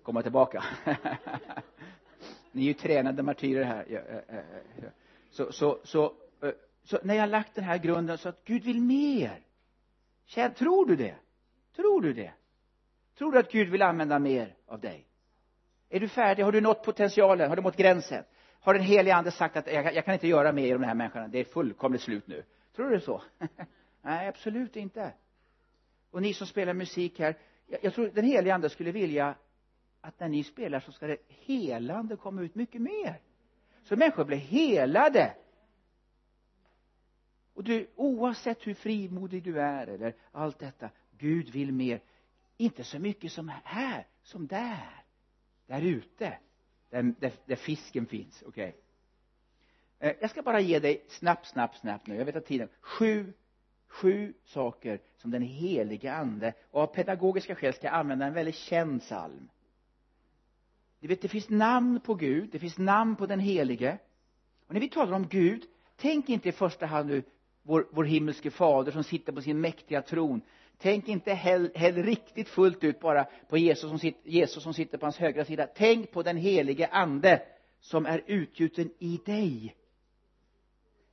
[0.03, 0.65] komma tillbaka.
[2.53, 3.85] Ni är ju tränade martyrer här.
[3.89, 4.45] Eh, eh,
[5.31, 5.53] så.
[5.53, 6.53] Så, så, så,
[6.85, 9.41] så när jag har lagt den här grunden så att Gud vill mer.
[10.27, 11.15] Känn, tror du det?
[11.77, 12.33] Tror du det?
[13.19, 15.07] Tror du att Gud vill använda mer av dig?
[15.89, 16.43] Är du färdig?
[16.43, 17.49] Har du nått potentialen?
[17.49, 18.25] Har du nått gränsen?
[18.61, 20.95] Har den helige ande sagt att jag, jag kan inte göra mer i de här
[20.95, 21.29] människorna?
[21.29, 22.45] Det är fullkomligt slut nu.
[22.77, 23.23] Tror du det så?
[24.03, 25.13] Nej absolut inte.
[26.11, 27.37] Och ni som spelar musik här
[27.69, 29.35] jag, jag tror den helige ande skulle vilja
[30.01, 33.21] att när ni spelar så ska det helande komma ut mycket mer.
[33.83, 35.35] Så människor blir helade.
[37.55, 42.01] Och du oavsett hur frimodig du är eller allt detta Gud vill mer.
[42.57, 45.05] Inte så mycket som här som där
[45.67, 46.39] där ute
[46.91, 48.43] där, där, där fisken finns.
[48.47, 48.69] Okej.
[49.99, 50.15] Okay.
[50.21, 52.17] Jag ska bara ge dig snabbt snabbt snabbt nu.
[52.17, 53.33] Jag vet att tiden sju
[53.89, 58.55] sju saker som den helige ande och av pedagogiska skäl ska jag använda en väldigt
[58.55, 59.49] känd psalm.
[61.01, 63.99] Du vet det finns namn på Gud det finns namn på den helige.
[64.67, 65.63] Och när vi talar om Gud
[65.97, 67.23] tänk inte i första hand nu
[67.63, 70.41] vår, vår himmelske fader som sitter på sin mäktiga tron
[70.79, 75.07] tänk inte heller riktigt fullt ut bara på Jesus som, sitter, Jesus som sitter på
[75.07, 75.67] hans högra sida.
[75.75, 77.43] Tänk på den helige ande
[77.81, 79.77] som är utgjuten i dig.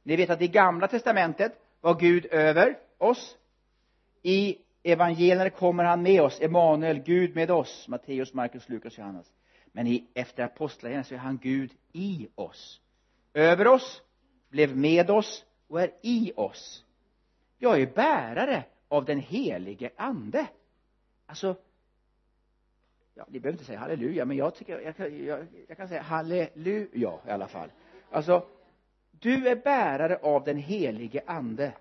[0.03, 1.51] Ni vet att i gamla testamentet
[1.81, 3.37] var Gud över oss.
[4.21, 6.41] I evangelierna kommer han med oss.
[6.41, 7.87] Emanuel, Gud med oss.
[7.87, 9.27] Matteus, Markus, Lukas, Johannes.
[9.71, 12.81] Men i, efter apostlagärningarna så är han Gud i oss.
[13.33, 14.01] Över oss
[14.49, 16.85] blev med oss och är i oss.
[17.57, 20.47] Jag är bärare av den helige ande.
[21.25, 21.55] Alltså
[23.13, 27.19] ja, ni behöver inte säga halleluja men jag tycker jag, jag, jag kan säga halleluja
[27.27, 27.69] i alla fall.
[28.11, 28.47] Alltså
[29.11, 31.73] du är bärare av den helige ande.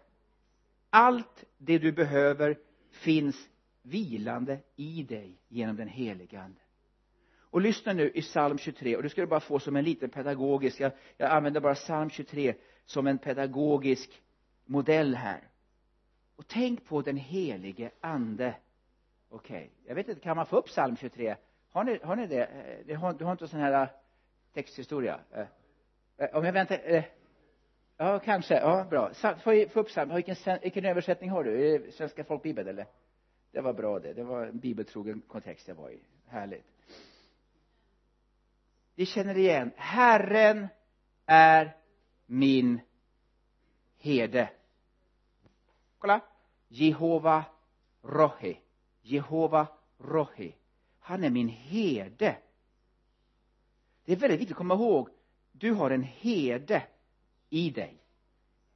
[0.91, 2.59] Allt det du behöver
[2.91, 3.49] finns
[3.83, 6.61] vilande i dig genom den helige ande.
[7.39, 10.11] Och lyssna nu i psalm 23 och du ska du bara få som en liten
[10.11, 14.23] pedagogisk jag, jag använder bara psalm 23 som en pedagogisk
[14.65, 15.49] modell här
[16.37, 18.55] och tänk på den helige ande.
[19.29, 19.69] Okej okay.
[19.87, 21.37] jag vet inte kan man få upp psalm 23
[21.75, 22.45] har ni, har ni det?
[22.45, 23.89] Eh, du har, du har inte sån här eh,
[24.53, 25.21] texthistoria?
[25.33, 25.47] Eh,
[26.17, 27.05] eh, om jag väntar
[27.97, 28.55] ja kanske.
[28.55, 29.15] Ja bra.
[29.15, 30.15] Få, få upp psalm?
[30.15, 31.75] Vilken, vilken översättning har du?
[31.75, 32.87] Är det svenska folkbibeln eller?
[33.53, 34.13] Det var bra det.
[34.13, 36.01] Det var en bibeltrogen kontext jag var i.
[36.27, 36.67] Härligt.
[38.95, 39.71] Vi känner igen.
[39.77, 40.69] Herren
[41.27, 41.77] är
[42.27, 42.81] min
[43.99, 44.49] herde
[46.05, 46.21] kolla
[46.69, 47.45] Jehova
[48.03, 48.57] Rohe.
[49.03, 49.67] Jehova
[49.99, 50.53] Rohe.
[51.01, 52.37] Han är min herde.
[54.05, 55.09] Det är väldigt viktigt att komma ihåg
[55.53, 56.83] du har en herde
[57.51, 58.03] i dig.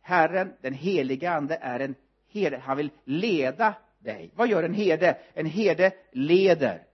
[0.00, 1.94] Herren, den heliga ande är en
[2.32, 4.30] herde, han vill leda dig.
[4.34, 5.18] Vad gör en herde?
[5.34, 6.86] En herde leder.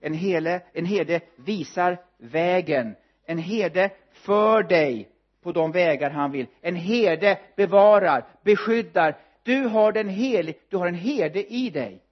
[0.00, 2.96] En hele, en herde visar vägen.
[3.24, 5.10] En herde för dig
[5.42, 6.46] på de vägar han vill.
[6.60, 9.16] En herde bevarar beskyddar
[9.48, 12.02] du har den helig du har en herde i dig.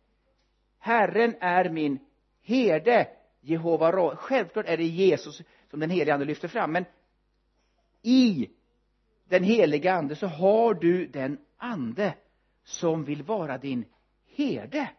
[0.79, 1.99] Herren är min
[2.43, 3.09] herde
[3.41, 4.17] Jehova Ra.
[4.17, 6.85] Självklart är det Jesus som den helige ande lyfter fram men
[8.03, 8.49] i
[9.29, 12.15] den heliga ande så har du den ande
[12.65, 13.85] som vill vara din
[14.37, 14.91] herde.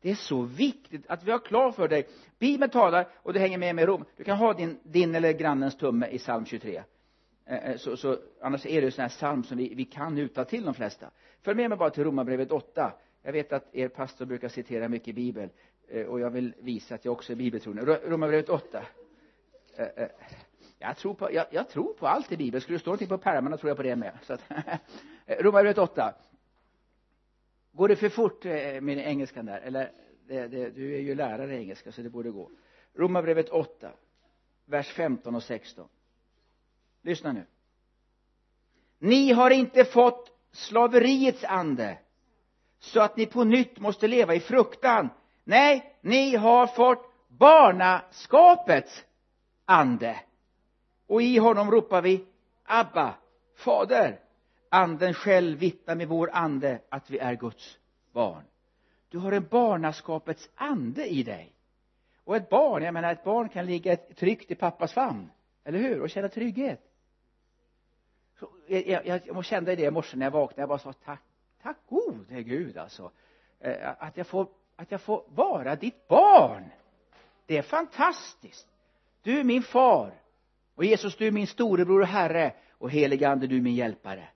[0.00, 2.08] Det är så viktigt att vi har klart för dig.
[2.38, 5.32] Bibeln talar och det hänger med mig i rom du kan ha din, din eller
[5.32, 6.82] grannens tumme i psalm 23
[7.46, 10.18] Eh, eh, så, så annars är det ju sån här psalm som vi, vi kan
[10.18, 11.10] uta till de flesta.
[11.40, 15.14] Följ med mig bara till romarbrevet 8 jag vet att er pastor brukar citera mycket
[15.14, 15.48] bibel
[15.88, 18.82] eh, och jag vill visa att jag också är bibeltroende romarbrevet 8
[20.78, 22.60] jag tror på, jag, jag, tror på allt i bibeln.
[22.60, 24.18] Skulle det stå någonting på pärmarna tror jag på det med.
[24.22, 24.40] Så att
[25.26, 26.14] romarbrevet 8
[27.72, 29.60] går det för fort med engelskan där?
[29.60, 29.92] Eller
[30.26, 32.50] det, det, du är ju lärare i engelska så det borde gå.
[32.94, 33.92] Romarbrevet 8
[34.64, 35.88] vers 15 och 16
[37.06, 37.46] lyssna nu.
[38.98, 41.98] Ni har inte fått slaveriets ande
[42.78, 45.08] så att ni på nytt måste leva i fruktan.
[45.44, 49.04] Nej ni har fått barnaskapets
[49.64, 50.20] ande.
[51.06, 52.24] Och i honom ropar vi
[52.64, 53.14] Abba,
[53.56, 54.20] fader.
[54.68, 57.78] Anden själv vittnar med vår ande att vi är Guds
[58.12, 58.44] barn.
[59.08, 61.52] Du har en barnaskapets ande i dig.
[62.24, 65.30] Och ett barn, jag menar ett barn kan ligga tryggt i pappas famn.
[65.64, 66.00] Eller hur?
[66.00, 66.80] Och känna trygghet
[68.38, 70.62] så jag, jag, jag kände det i morse när jag vaknade.
[70.62, 71.22] Jag bara sa tack
[71.62, 73.10] tack gode gud alltså.
[73.60, 76.64] Eh, att jag får att jag får vara ditt barn.
[77.46, 78.68] Det är fantastiskt.
[79.22, 80.14] Du är min far.
[80.74, 82.54] Och Jesus du är min storebror och herre.
[82.78, 84.28] Och helige ande du är min hjälpare.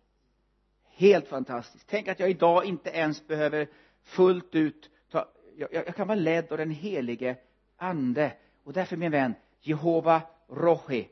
[0.90, 1.86] Helt fantastiskt.
[1.88, 3.68] Tänk att jag idag inte ens behöver
[4.02, 7.36] fullt ut ta, jag, jag kan vara ledd av den helige
[7.76, 8.32] ande.
[8.64, 11.08] Och därför min vän Jehova Rohi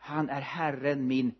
[0.00, 1.34] han är Herren min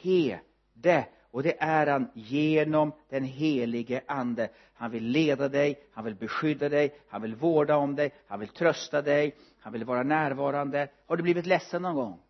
[0.00, 1.06] herde.
[1.30, 4.48] Och det är han genom den helige ande.
[4.74, 8.48] Han vill leda dig han vill beskydda dig han vill vårda om dig han vill
[8.48, 10.88] trösta dig han vill vara närvarande.
[11.06, 12.20] Har du blivit ledsen någon gång?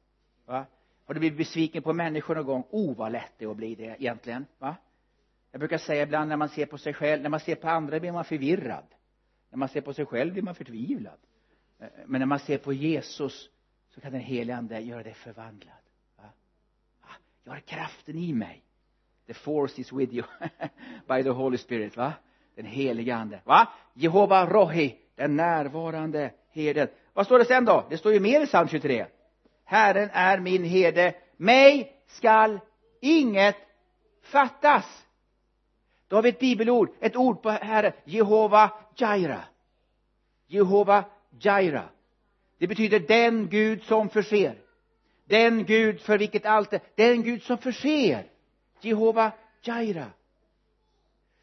[0.46, 0.66] Va?
[1.04, 2.64] Har du blivit besviken på människor någon gång?
[2.70, 4.76] Oh vad lätt det är att bli det egentligen va?
[5.50, 8.00] Jag brukar säga ibland när man ser på sig själv när man ser på andra
[8.00, 8.84] blir man förvirrad.
[9.50, 11.18] När man ser på sig själv blir man förtvivlad.
[11.78, 13.50] Eh, eh, men när man ser på Jesus
[13.88, 15.87] så kan den helige ande göra dig förvandlad?
[17.48, 18.62] Jag har kraften i mig.
[19.26, 20.24] The force is with you.
[21.08, 22.12] By the Holy Spirit va?
[22.54, 23.40] Den helige ande.
[23.44, 23.68] Va?
[23.94, 27.86] Jehova Rohi den närvarande herden vad står det sen då?
[27.90, 29.06] Det står ju mer i psalm 23
[29.64, 31.14] Herren är min herde.
[31.36, 32.60] Mig skall
[33.00, 33.56] inget
[34.22, 35.06] fattas.
[36.08, 37.92] Då har vi ett bibelord ett ord på Herren.
[38.04, 39.40] Jehova Jaira.
[40.46, 41.04] Jehova
[41.40, 41.84] Jaira.
[42.58, 44.54] Det betyder den Gud som förser
[45.28, 48.26] den Gud för vilket allt är den Gud som förser.
[48.80, 50.06] Jehova Jaira.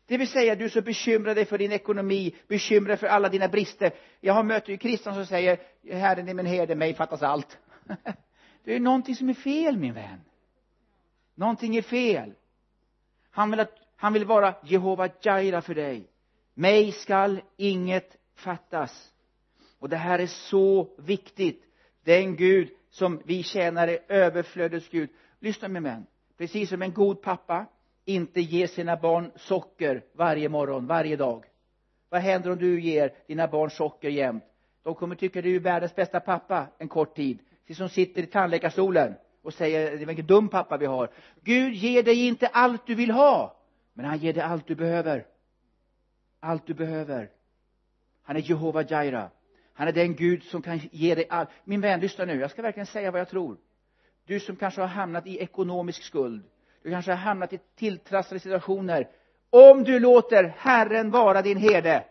[0.08, 3.48] Det vill säga du som bekymrar dig för din ekonomi bekymrar dig för alla dina
[3.48, 3.92] brister.
[4.20, 5.60] Jag har mött ju kristna som säger
[5.92, 7.58] herren är min herde mig fattas allt.
[8.64, 10.22] Det är någonting som är fel min vän.
[11.36, 12.34] Någonting är fel.
[13.32, 16.08] Han vill att han vill vara Jehova Jaira för dig.
[16.54, 19.12] Mig skall inget fattas.
[19.80, 21.64] Och det här är så viktigt.
[22.04, 25.10] Den Gud som vi tjänar är överflödets Gud.
[25.40, 26.06] Lyssna med män
[26.38, 27.66] precis som en god pappa
[28.06, 31.46] inte ger sina barn socker varje morgon, varje dag.
[32.10, 34.44] Vad händer om du ger dina barn socker jämt?
[34.84, 37.40] De kommer tycka du är världens bästa pappa en kort tid.
[37.68, 41.10] Precis som sitter i tandläkarstolen och säger det är vilken dum pappa vi har.
[41.42, 43.58] Gud ger dig inte allt du vill ha
[43.94, 45.26] men han ger dig allt du behöver.
[46.40, 47.30] Allt du behöver.
[48.24, 49.30] Han är Jehova Jaira
[49.76, 52.40] han är den Gud som kan ge dig allt min vän lyssna nu.
[52.40, 53.58] Jag ska verkligen säga vad jag tror.
[54.26, 56.44] Du som kanske har hamnat i ekonomisk skuld
[56.86, 59.10] du kanske har hamnat i tilltrasslade situationer.
[59.50, 62.06] Om du låter Herren vara din herde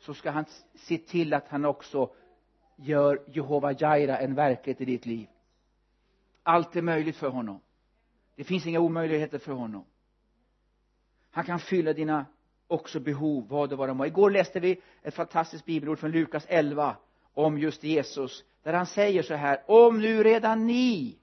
[0.00, 2.10] så ska han se till att han också
[2.76, 5.28] gör Jehova Jaira en verklighet i ditt liv.
[6.42, 7.60] Allt är möjligt för honom.
[8.36, 9.84] Det finns inga omöjligheter för honom.
[11.30, 12.26] Han kan fylla dina
[12.68, 16.46] också behov vad det var de var igår läste vi ett fantastiskt bibelord från Lukas
[16.48, 16.96] 11
[17.34, 21.18] om just Jesus där han säger så här om nu redan ni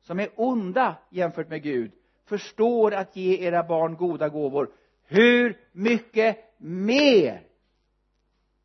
[0.00, 1.92] som är onda jämfört med Gud
[2.24, 4.70] förstår att ge era barn goda gåvor
[5.06, 7.42] hur mycket mer?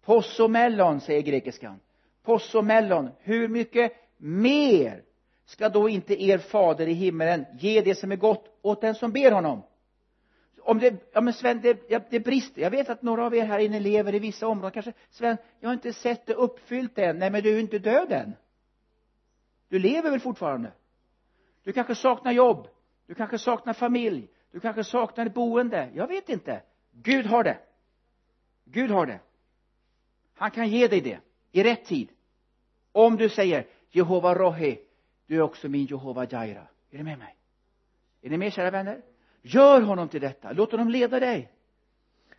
[0.05, 1.79] Possomellon säger grekiskan.
[2.23, 5.03] Possomellon hur mycket mer
[5.45, 9.11] ska då inte er fader i himmelen ge det som är gott åt den som
[9.11, 9.61] ber honom?
[10.69, 12.61] Om det, ja men Sven, det, det brister.
[12.61, 14.71] Jag vet att några av er här inne lever i vissa områden.
[14.71, 17.19] Kanske Sven, jag har inte sett det uppfyllt än.
[17.19, 18.35] Nej men du är inte död än.
[19.69, 20.71] Du lever väl fortfarande?
[21.63, 22.67] Du kanske saknar jobb.
[23.07, 24.27] Du kanske saknar familj.
[24.51, 25.89] Du kanske saknar ett boende.
[25.93, 26.61] Jag vet inte.
[26.91, 27.57] Gud har det.
[28.65, 29.19] Gud har det.
[30.33, 31.19] Han kan ge dig det
[31.51, 32.09] i rätt tid.
[32.91, 34.79] Om du säger Jehova Rohi
[35.27, 36.67] du är också min Jehova Jaira.
[36.91, 37.35] Är du med mig?
[38.21, 39.01] Är ni med kära vänner?
[39.41, 40.51] Gör honom till detta.
[40.51, 41.51] Låt honom leda dig.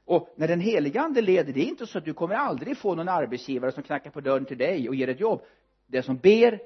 [0.05, 2.95] Och när den helige ande leder det är inte så att du kommer aldrig få
[2.95, 5.43] någon arbetsgivare som knackar på dörren till dig och ger ett jobb.
[5.87, 6.61] Den som ber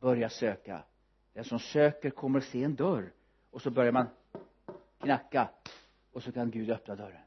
[0.00, 0.82] börjar söka.
[1.32, 3.12] Den som söker kommer se en dörr
[3.50, 4.06] och så börjar man
[5.00, 5.48] knacka
[6.12, 7.20] och så kan Gud öppna dörren.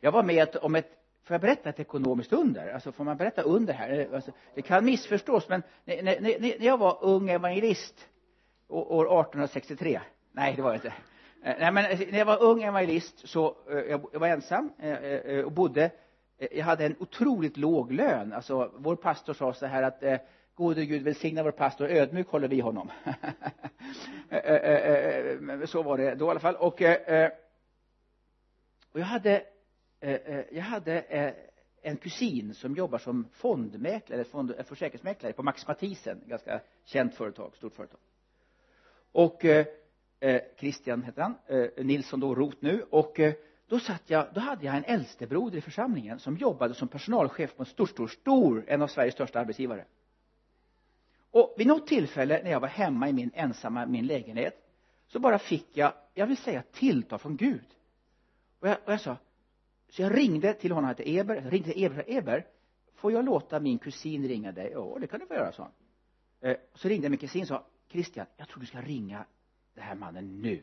[0.00, 2.72] Jag var med om ett får jag berätta ett ekonomiskt under?
[2.72, 4.14] Alltså får man berätta under här?
[4.14, 8.08] Alltså, det kan missförstås men när, när, när jag var ung evangelist
[8.68, 10.00] år 1863
[10.32, 10.92] nej det var det inte.
[11.42, 14.72] Eh, nej men eh, när jag var ung evangelist så eh, jag var ensam
[15.44, 15.90] och bodde
[16.50, 18.32] jag hade en otroligt låg lön.
[18.32, 20.02] Alltså vår pastor sa så här att
[20.54, 22.90] gode Gud välsigna vår pastor ödmjuk håller vi honom.
[25.66, 26.56] Så var det då i alla fall.
[26.56, 26.82] Och
[28.92, 29.42] och jag hade
[30.50, 31.00] jag hade
[31.82, 37.74] en kusin som jobbar som fondmäklare, fond, försäkringsmäklare på Max Mathisen, ganska känt företag, stort
[37.74, 38.00] företag
[39.16, 39.66] och eh,
[40.20, 42.82] eh, Christian heter han eh, Nilsson då Rot nu.
[42.90, 43.34] Och eh,
[43.68, 47.62] då satt jag då hade jag en äldstebroder i församlingen som jobbade som personalchef på
[47.62, 49.84] en stor stor stor en av Sveriges största arbetsgivare.
[51.30, 54.54] Och vid något tillfälle när jag var hemma i min ensamma min lägenhet
[55.06, 57.66] så bara fick jag jag vill säga tilltal från Gud.
[58.60, 59.16] Och jag, och jag sa
[59.88, 62.46] så jag ringde till honom, han hette Eber, jag ringde till Eber, Eber
[62.94, 64.70] får jag låta min kusin ringa dig?
[64.72, 65.72] ja det kan du få göra, sa han.
[66.50, 69.24] Eh, så ringde min kusin och sa Christian, jag tror du ska ringa
[69.74, 70.62] den här mannen nu.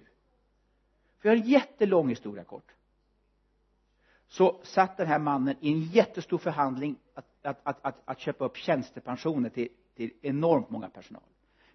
[1.19, 2.71] För jag har en jättelång historia kort.
[4.27, 8.45] Så satt den här mannen i en jättestor förhandling att, att, att, att, att köpa
[8.45, 11.23] upp tjänstepensioner till, till enormt många personal.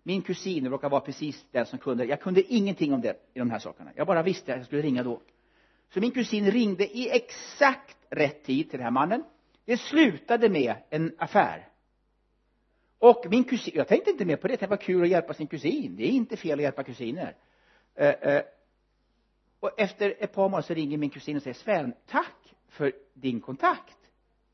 [0.03, 2.05] Min kusin råkar vara precis den som kunde.
[2.05, 3.90] Jag kunde ingenting om det i de här sakerna.
[3.96, 5.20] Jag bara visste att jag skulle ringa då.
[5.88, 9.24] Så min kusin ringde i exakt rätt tid till den här mannen.
[9.64, 11.68] Det slutade med en affär
[12.99, 15.46] och min kusin, jag tänkte inte mer på det, det var kul att hjälpa sin
[15.46, 15.96] kusin.
[15.96, 17.36] Det är inte fel att hjälpa kusiner.
[17.94, 18.42] Eh, eh,
[19.61, 23.40] och efter ett par månader så ringer min kusin och säger Sven, tack för din
[23.40, 23.96] kontakt.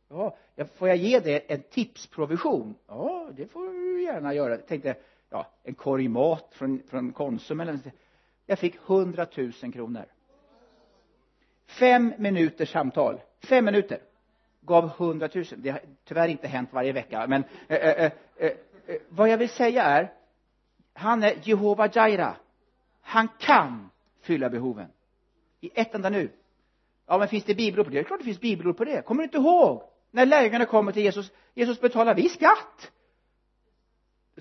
[0.09, 0.37] Ja,
[0.75, 2.75] får jag ge dig en tipsprovision?
[2.87, 4.51] Ja det får du gärna göra.
[4.51, 4.97] Jag tänkte
[5.31, 7.79] ja en korg mat från, från Konsum eller
[8.47, 10.05] jag fick hundratusen kronor.
[11.67, 13.21] Fem minuters samtal.
[13.45, 13.99] Fem minuter.
[14.61, 15.63] Gav hundratusen.
[15.63, 18.51] Det har tyvärr inte hänt varje vecka men eh, eh, eh eh,
[18.87, 20.13] eh, vad jag vill säga är
[20.95, 22.37] han är Jehova Jaira.
[23.01, 24.89] Han kan fylla behoven.
[25.61, 26.31] I ett enda nu.
[27.07, 27.97] Ja men finns det bibelord på det?
[27.97, 29.03] det är klart det finns bibelord på det.
[29.03, 29.83] Kommer du inte ihåg?
[30.11, 32.93] När lärjungarna kommer till Jesus Jesus betalar vi skatt.
[34.35, 34.41] Då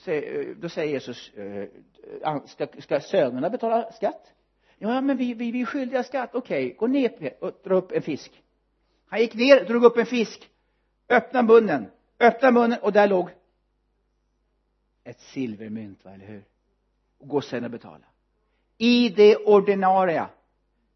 [0.70, 4.34] säger, eh, Jesus eh, ska, ska sönerna betala skatt?
[4.78, 6.30] Ja men vi, vi, vi är skyldiga skatt.
[6.34, 8.44] Okej okay, gå ner och dra upp en fisk.
[9.08, 10.50] Han gick ner drog upp en fisk.
[11.10, 11.86] Öppna munnen.
[12.20, 13.30] Öppna munnen och där låg
[15.04, 16.44] ett silvermynt va, eller hur?
[17.18, 18.06] Och gå sen och betala.
[18.78, 20.28] I det ordinarie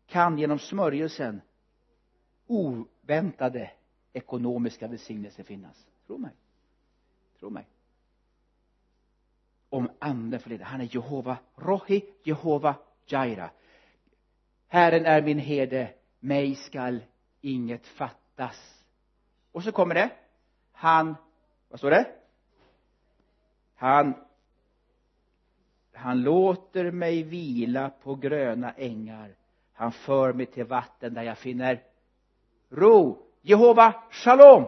[0.06, 1.42] kan genom smörjelsen
[2.48, 3.72] oväntade
[4.14, 5.88] ekonomiska välsignelser finnas.
[6.08, 6.32] Tro mig.
[7.40, 7.68] Tro mig.
[9.70, 10.66] Om anden får leda.
[10.66, 13.50] Han är Jehova Rohi Jehova Jaira.
[14.68, 15.94] Herren är min herde.
[16.20, 17.00] Mig skall
[17.42, 18.84] inget fattas.
[19.52, 20.12] Och så kommer det.
[20.72, 21.16] Han
[21.70, 22.14] vad står det?
[23.78, 24.14] Han
[25.98, 29.36] han låter mig vila på gröna ängar.
[29.74, 31.84] Han för mig till vatten där jag finner
[32.70, 33.18] ro.
[33.42, 34.66] Jehova Shalom!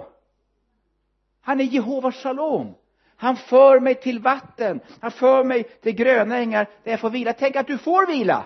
[1.42, 2.74] Han är Jehova Shalom.
[3.16, 4.80] Han för mig till vatten.
[5.00, 7.34] Han för mig till gröna ängar där jag får vila.
[7.34, 8.46] Tänk att du får vila!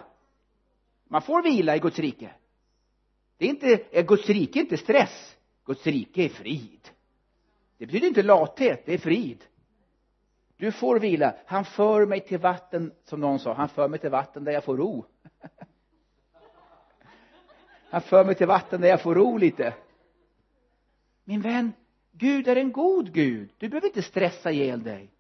[1.08, 2.34] Man får vila i Guds rike.
[3.38, 5.36] Det är inte Guds rike är inte stress?
[5.66, 6.90] Guds rike är frid.
[7.78, 9.44] Det betyder inte lathet det är frid
[10.64, 11.36] du får vila.
[11.46, 13.54] Han för mig till vatten som någon sa.
[13.54, 15.06] Han för mig till vatten där jag får ro.
[17.90, 19.74] Han för mig till vatten där jag får ro lite.
[21.24, 21.74] Min vän
[22.12, 23.54] Gud är en god Gud.
[23.58, 25.12] Du behöver inte stressa ihjäl dig.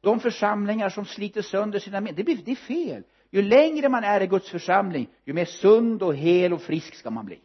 [0.00, 3.02] De församlingar som sliter sönder sina medlemmar det, det är fel.
[3.30, 7.10] Ju längre man är i Guds församling ju mer sund och hel och frisk ska
[7.10, 7.40] man bli.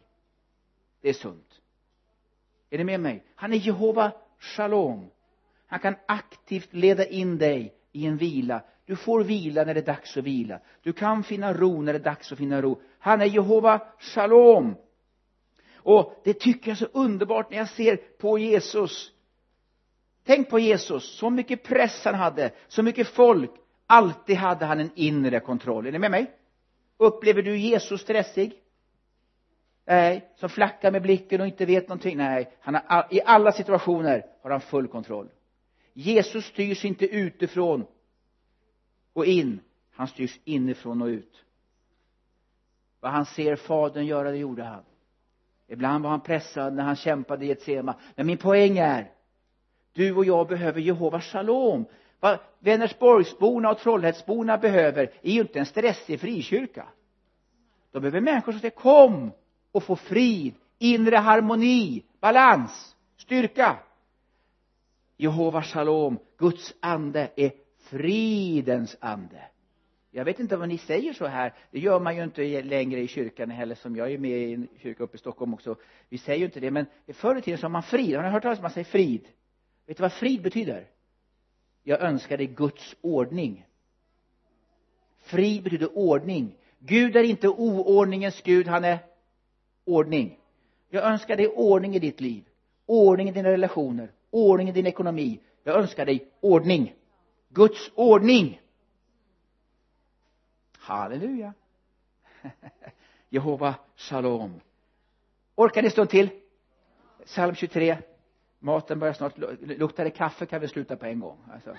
[1.00, 1.60] Det är sunt.
[2.70, 3.24] Är ni med mig?
[3.34, 5.10] Han är Jehova Shalom
[5.74, 8.62] han kan aktivt leda in dig i en vila.
[8.86, 10.60] Du får vila när det är dags att vila.
[10.82, 12.80] Du kan finna ro när det är dags att finna ro.
[12.98, 14.74] Han är Jehova Shalom.
[15.76, 19.12] Och det tycker jag är så underbart när jag ser på Jesus.
[20.24, 21.18] Tänk på Jesus.
[21.18, 23.50] Så mycket press han hade så mycket folk.
[23.86, 25.86] Alltid hade han en inre kontroll.
[25.86, 26.30] Är ni med mig?
[26.96, 28.54] Upplever du Jesus stressig?
[29.86, 30.32] Nej.
[30.36, 32.16] Som flackar med blicken och inte vet någonting?
[32.16, 32.56] Nej.
[32.60, 35.28] Han har i alla situationer har han full kontroll.
[35.94, 37.86] Jesus styrs inte utifrån
[39.12, 39.60] och in.
[39.92, 41.44] Han styrs inifrån och ut.
[43.00, 44.82] Vad han ser fadern göra det gjorde han.
[45.66, 47.94] Ibland var han pressad när han kämpade i ett sema.
[48.14, 49.10] Men min poäng är
[49.92, 51.84] du och jag behöver Jehovas Shalom.
[52.20, 56.88] Vad Vänersborgsborna och Trollhättsborna behöver är ju inte en stressig frikyrka.
[57.92, 59.32] De behöver människor som säger kom
[59.72, 63.78] och få frid inre harmoni balans styrka.
[65.16, 69.42] Jehova Shalom Guds ande är fridens ande.
[70.10, 71.54] Jag vet inte vad ni säger så här.
[71.70, 74.68] Det gör man ju inte längre i kyrkan heller som jag är med i en
[74.78, 75.76] kyrka uppe i Stockholm också.
[76.08, 78.16] Vi säger ju inte det men förr i tiden sa man frid.
[78.16, 79.28] Har ni hört talas om man säger frid?
[79.86, 80.86] Vet du vad frid betyder?
[81.82, 83.66] Jag önskar dig Guds ordning.
[85.18, 86.54] Frid betyder ordning.
[86.78, 88.98] Gud är inte oordningens Gud han är
[89.84, 90.38] ordning.
[90.90, 92.44] Jag önskar dig ordning i ditt liv.
[92.86, 95.40] Ordning i dina relationer ordning i din ekonomi.
[95.62, 96.94] Jag önskar dig ordning.
[97.48, 98.60] Guds ordning.
[100.78, 101.52] Halleluja.
[103.28, 104.60] Jehova Shalom.
[105.54, 106.28] Orkar ni stund till?
[107.24, 107.96] Psalm 23
[108.58, 111.38] maten börjar snart luktar det kaffe kan vi sluta på en gång.
[111.52, 111.76] Alltså,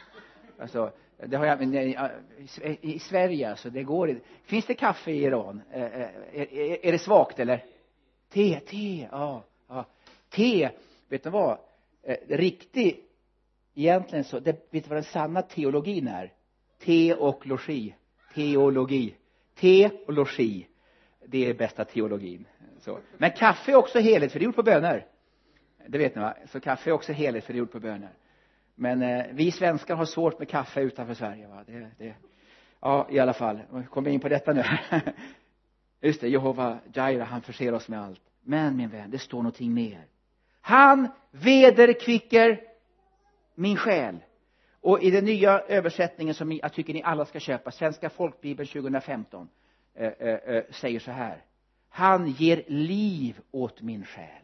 [0.59, 4.25] alltså det har jag eh, i Sverige alltså det går inte.
[4.43, 5.61] Finns det kaffe i Iran?
[5.71, 7.65] Eh, eh, är, är, är det svagt eller?
[8.29, 9.85] Te, te, ja, ja.
[10.29, 10.69] Te,
[11.09, 11.57] vet du vad?
[12.05, 13.03] Eh, riktig
[13.75, 16.33] egentligen så det, vet du vad den sanna teologin är?
[16.79, 17.95] Te och logi.
[18.33, 19.15] Teologi.
[19.55, 20.67] Te och logi.
[21.25, 22.47] Det är bästa teologin.
[22.79, 22.99] Så.
[23.17, 25.03] men kaffe är också heligt för det är gjort på bönor
[25.87, 26.35] det vet ni va?
[26.47, 28.09] Så kaffe är också heligt för det är gjort på bönor
[28.75, 31.63] men eh, vi svenskar har svårt med kaffe utanför Sverige va?
[31.67, 32.15] Det, det.
[32.79, 33.59] Ja i alla fall.
[33.89, 34.63] Kommer in på detta nu.
[36.01, 38.21] Just det Jehova Jaira han förser oss med allt.
[38.41, 40.05] Men min vän det står någonting mer
[40.65, 42.61] han vederkvicker
[43.55, 44.17] min själ.
[44.81, 49.49] Och i den nya översättningen som jag tycker ni alla ska köpa svenska folkbibeln 2015
[49.95, 51.43] äh, äh, säger så här.
[51.89, 54.43] Han ger liv åt min själ.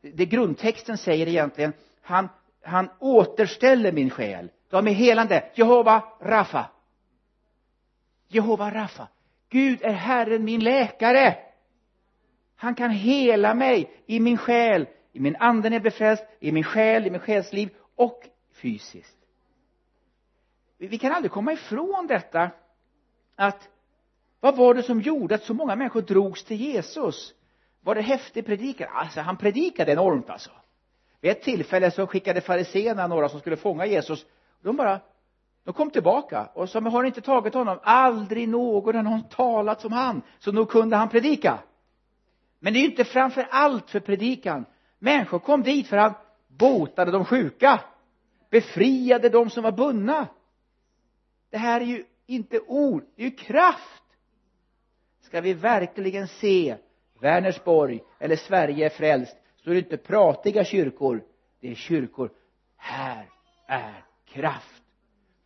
[0.00, 1.72] Det grundtexten säger egentligen
[2.02, 2.28] han,
[2.62, 4.50] han återställer min själ.
[4.68, 5.50] De är helande.
[5.54, 6.70] Jehova Rafa
[8.28, 9.08] Jehova Rafa
[9.48, 11.49] Gud är Herren min läkare
[12.60, 16.52] han kan hela mig i min själ i min ande när jag blir frälst i
[16.52, 19.16] min själ, i min själsliv och fysiskt.
[20.78, 22.50] Vi kan aldrig komma ifrån detta
[23.36, 23.68] att
[24.40, 27.34] vad var det som gjorde att så många människor drogs till Jesus?
[27.80, 28.88] Var det häftig predikan?
[28.92, 30.50] Alltså han predikade enormt alltså.
[31.20, 34.26] Vid ett tillfälle så skickade fariséerna några som skulle fånga Jesus.
[34.62, 35.00] De bara
[35.64, 37.78] de kom tillbaka och sa men har ni inte tagit honom?
[37.82, 40.22] Aldrig någon har någon talat som han.
[40.38, 41.58] Så nog kunde han predika
[42.60, 44.64] men det är ju inte framför allt för predikan.
[44.98, 46.14] Människor kom dit för han
[46.48, 47.80] botade de sjuka
[48.50, 50.28] befriade de som var bundna.
[51.50, 54.02] Det här är ju inte ord det är ju kraft.
[55.20, 56.76] Ska vi verkligen se
[57.20, 61.22] Vänersborg eller Sverige är frälst så är det inte pratiga kyrkor
[61.60, 62.30] det är kyrkor.
[62.76, 63.30] Här
[63.66, 64.82] är kraft.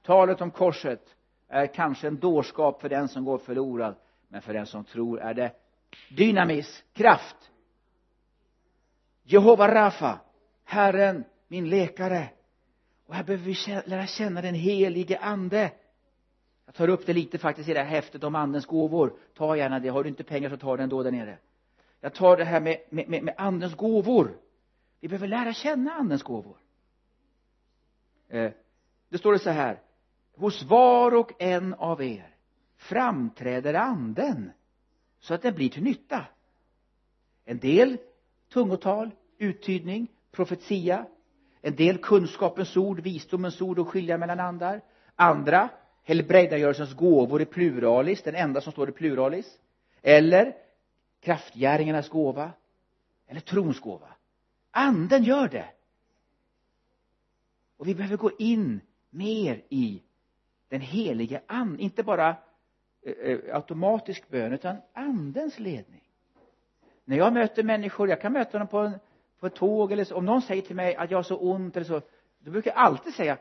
[0.03, 1.17] Talet om korset
[1.49, 3.95] är kanske en dårskap för den som går förlorad
[4.29, 5.53] men för den som tror är det
[6.09, 7.51] dynamis, kraft.
[9.23, 10.21] Jehova Rafa
[10.65, 12.29] Herren, min läkare.
[13.07, 15.73] Och här behöver vi lära känna den helige ande.
[16.67, 19.17] Jag tar upp det lite faktiskt i det här häftet om andens gåvor.
[19.35, 21.39] Ta gärna det, har du inte pengar så ta den då där nere.
[22.01, 24.39] Jag tar det här med, med, med, med andens gåvor.
[25.01, 26.57] Vi behöver lära känna andens gåvor.
[28.29, 28.53] Eh,
[29.09, 29.83] det står det så här.
[30.37, 32.37] Hos var och en av er
[32.77, 34.53] framträder anden
[35.25, 36.25] så att den blir till nytta.
[37.45, 37.99] En del
[38.53, 41.07] tungotal, uttydning, profetia.
[41.61, 44.81] En del kunskapens ord, visdomens ord och skilja mellan andar.
[45.17, 45.69] Andra
[46.03, 49.59] helbrägdagörelsens gåvor i pluralis, den enda som står i pluralis.
[50.03, 50.57] Eller
[51.21, 52.53] kraftgärningarnas gåva.
[53.27, 54.09] Eller trons gåva.
[54.71, 55.69] Anden gör det.
[57.77, 60.03] Och vi behöver gå in mer i
[60.69, 62.37] den heliga anden, inte bara
[63.05, 66.03] Eh, eh, automatisk bön utan andens ledning.
[67.05, 68.99] När jag möter människor, jag kan möta dem på, en,
[69.41, 71.77] på ett tåg eller så, om någon säger till mig att jag har så ont
[71.77, 72.01] eller så
[72.39, 73.39] då brukar jag alltid säga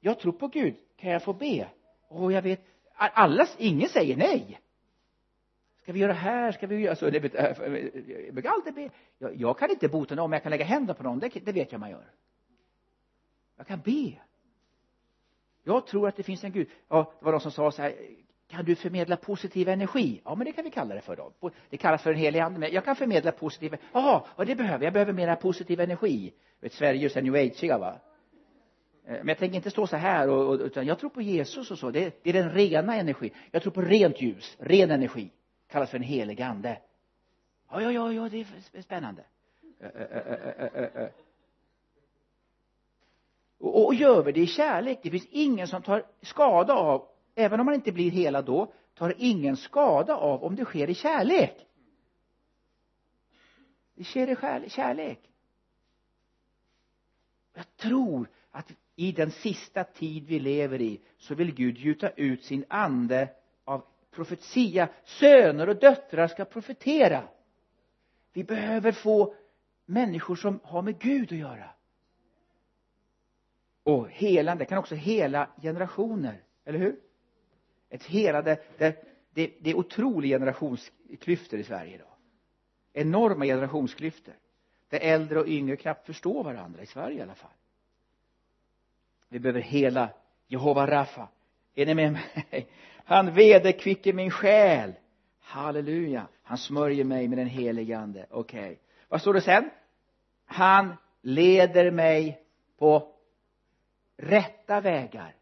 [0.00, 1.68] jag tror på Gud, kan jag få be?
[2.08, 2.60] Och jag vet
[2.94, 4.60] alla, ingen säger nej.
[5.82, 8.90] Ska vi göra här, ska vi göra så alltså, det, äh, jag brukar alltid be.
[9.18, 11.18] Jag, jag kan inte bota någon men jag kan lägga händerna på någon.
[11.18, 12.10] Det, det vet jag man gör.
[13.56, 14.20] Jag kan be.
[15.62, 16.68] Jag tror att det finns en Gud.
[16.88, 17.94] Ja det var någon som sa så här
[18.54, 20.20] kan du förmedla positiv energi.
[20.24, 21.50] Ja men det kan vi kalla det för då.
[21.70, 24.54] Det kallas för en helig ande men jag kan förmedla positiv e- jaha vad det
[24.54, 24.92] behöver jag.
[24.92, 26.32] Behöver mera positiv energi.
[26.60, 28.00] Vet Sverige är så new age va?
[29.06, 31.70] Eh, men jag tänker inte stå så här och, och, utan jag tror på Jesus
[31.70, 31.90] och så.
[31.90, 35.30] Det, det är den rena energin jag tror på rent ljus ren energi.
[35.68, 36.78] Kallas för en helig ande.
[37.70, 38.40] Ja ja ja ja det
[38.72, 39.24] är spännande.
[43.58, 44.98] Och, och gör vi det i kärlek?
[45.02, 49.14] Det finns ingen som tar skada av även om man inte blir hela då tar
[49.18, 51.66] ingen skada av om det sker i kärlek.
[53.94, 55.30] Det sker i kärlek.
[57.54, 62.44] Jag tror att i den sista tid vi lever i så vill Gud gjuta ut
[62.44, 63.28] sin ande
[63.64, 64.88] av profetia.
[65.04, 67.28] Söner och döttrar ska profetera.
[68.32, 69.34] Vi behöver få
[69.84, 71.70] människor som har med Gud att göra.
[73.82, 76.42] Och helande kan också hela generationer.
[76.64, 77.00] Eller hur?
[77.94, 82.08] Ett helande det, det, det är otroliga generationsklyftor i Sverige idag.
[82.92, 84.34] Enorma generationsklyftor.
[84.88, 87.50] Där äldre och yngre knappt förstår varandra i Sverige i alla fall.
[89.28, 90.08] Vi behöver hela
[90.46, 91.28] Jehova Rafa
[91.74, 92.68] är ni med mig?
[93.04, 94.92] Han vederkvicker min själ.
[95.40, 96.28] Halleluja.
[96.42, 98.26] Han smörjer mig med den helige ande.
[98.30, 98.64] Okej.
[98.64, 98.76] Okay.
[99.08, 99.70] vad står det sen?
[100.44, 102.42] Han leder mig
[102.78, 103.12] på
[104.16, 105.34] rätta vägar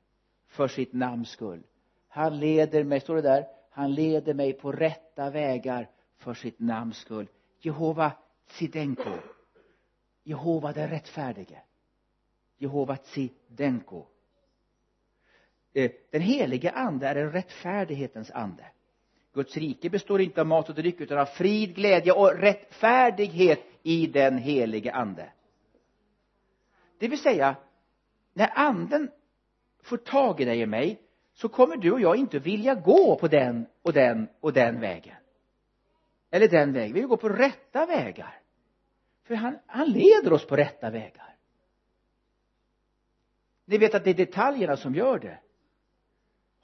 [0.49, 1.63] för sitt namns skull
[2.15, 6.97] han leder mig, står det där han leder mig på rätta vägar för sitt namns
[6.97, 7.29] skull.
[7.61, 8.13] Jehova
[8.49, 9.11] Tsidenko
[10.23, 11.59] Jehova den rättfärdige.
[12.59, 14.07] Jehova Tsidenko
[15.73, 18.65] eh, den helige ande är en rättfärdighetens ande.
[19.33, 24.07] Guds rike består inte av mat och dryck utan av frid, glädje och rättfärdighet i
[24.07, 25.33] den helige ande.
[26.99, 27.57] Det vill säga
[28.33, 29.11] när anden
[29.83, 31.02] får tag i dig och mig
[31.35, 35.17] så kommer du och jag inte vilja gå på den och den och den vägen.
[36.31, 38.41] Eller den vägen, vi vill gå på rätta vägar.
[39.25, 41.37] För han, han leder oss på rätta vägar.
[43.65, 45.39] Ni vet att det är detaljerna som gör det.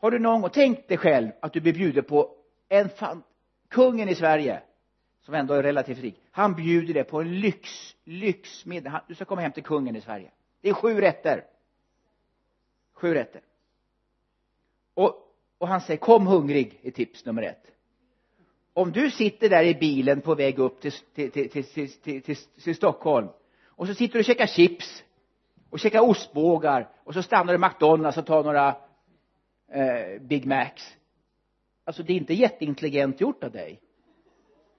[0.01, 2.37] Har du någon gång tänkt dig själv att du blir bjuden på
[2.69, 3.23] en fan,
[3.69, 4.63] kungen i Sverige
[5.21, 6.23] som ändå är relativt rik.
[6.31, 9.05] Han bjuder dig på en lyx lyxmiddag.
[9.09, 10.31] Du ska komma hem till kungen i Sverige.
[10.61, 11.45] Det är sju rätter.
[12.93, 13.43] Sju rätter
[14.99, 15.17] och,
[15.59, 17.67] och han säger kom hungrig är tips nummer ett.
[18.73, 22.37] Om du sitter där i bilen på väg upp till, till, till, till, till, till,
[22.37, 23.29] till Stockholm
[23.67, 25.05] och så sitter du och käkar chips
[25.71, 28.69] och käkar ostbågar och så stannar du i McDonalds och tar några
[29.73, 30.97] eh, Big Macs.
[31.85, 33.81] Alltså det är inte jätteintelligent gjort av dig.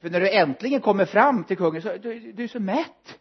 [0.02, 3.20] För när du äntligen kommer fram till kungen så du, du är så mätt.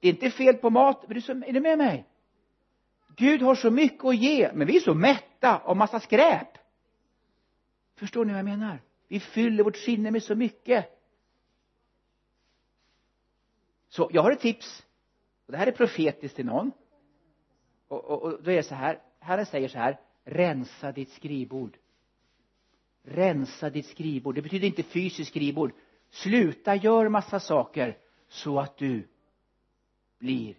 [0.00, 2.06] Det är inte fel på mat men du är, så, är du med mig?
[3.16, 6.58] Gud har så mycket att ge men vi är så mätta av massa skräp.
[7.94, 8.82] Förstår ni vad jag menar?
[9.08, 10.96] Vi fyller vårt sinne med så mycket.
[13.88, 14.86] Så jag har ett tips.
[15.46, 16.72] Och det här är profetiskt till någon.
[17.88, 19.02] Och, och, och då är det så här.
[19.18, 20.00] Herren säger så här.
[20.24, 21.76] Rensa ditt skrivbord.
[23.02, 24.34] Rensa ditt skrivbord.
[24.34, 25.72] Det betyder inte fysiskt skrivbord.
[26.10, 29.08] Sluta gör massa saker så att du
[30.18, 30.56] blir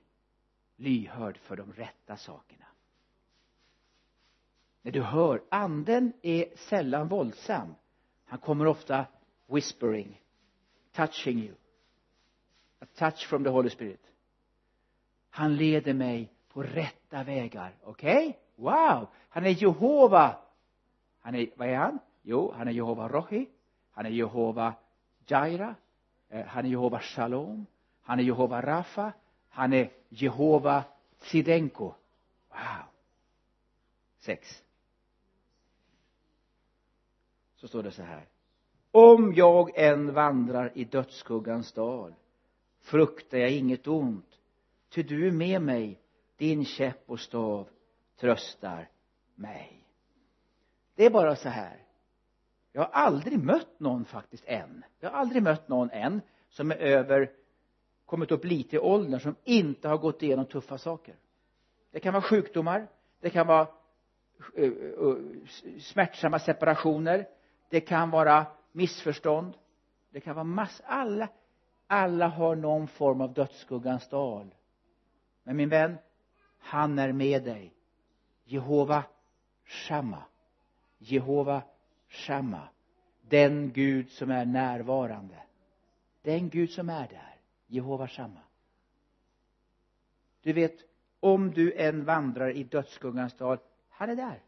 [0.76, 2.66] lyhörd för de rätta sakerna
[4.88, 7.76] när du hör anden är sällan våldsam.
[8.26, 9.06] Han kommer ofta
[9.48, 10.22] whispering
[10.92, 11.56] touching you.
[12.80, 14.12] A touch from the Holy Spirit.
[15.30, 18.28] Han leder mig på rätta vägar okej?
[18.28, 18.34] Okay?
[18.56, 19.08] wow!
[19.30, 20.38] Han är Jehova.
[21.20, 22.00] Han är vad är han?
[22.22, 23.50] Jo han är Jehova Rohi.
[23.92, 24.74] Han är Jehova
[25.28, 25.76] Jaira.
[26.30, 27.66] Eh, han är Jehova Shalom.
[28.02, 29.14] Han är Jehova Rafa
[29.50, 30.84] han är Jehova
[31.18, 31.94] Sidenko.
[32.50, 32.86] Wow!
[34.20, 34.64] Sex
[37.58, 38.28] så står det så här.
[38.92, 42.16] Om jag än vandrar i dödsskuggans dal
[42.82, 44.40] fruktar jag inget ont
[44.90, 46.02] ty du är med mig.
[46.38, 47.70] Din käpp och stav
[48.20, 48.90] tröstar
[49.36, 49.88] mig.
[50.96, 51.84] Det är bara så här.
[52.72, 54.84] Jag har aldrig mött någon faktiskt än.
[55.00, 57.32] Jag har aldrig mött någon än som är över
[58.06, 61.16] kommit upp lite i åldern som inte har gått igenom tuffa saker.
[61.92, 62.88] Det kan vara sjukdomar
[63.20, 63.68] det kan vara
[64.56, 65.16] eh, eh,
[65.80, 67.28] smärtsamma separationer
[67.70, 69.54] det kan vara missförstånd.
[70.10, 71.30] Det kan vara mass alla
[71.88, 74.56] alla har någon form av dödsskuggans dal.
[75.44, 75.98] Men min vän
[76.60, 77.74] han är med dig.
[78.44, 79.04] Jehova
[79.66, 80.24] Shamma
[80.98, 81.62] Jehova
[82.08, 82.68] Shamma
[83.22, 85.44] den Gud som är närvarande.
[86.22, 87.36] Den Gud som är där.
[87.68, 88.42] Jehova Shamma
[90.42, 90.78] du vet
[91.20, 93.58] om du än vandrar i dödsskuggans dal
[93.90, 94.42] han är där.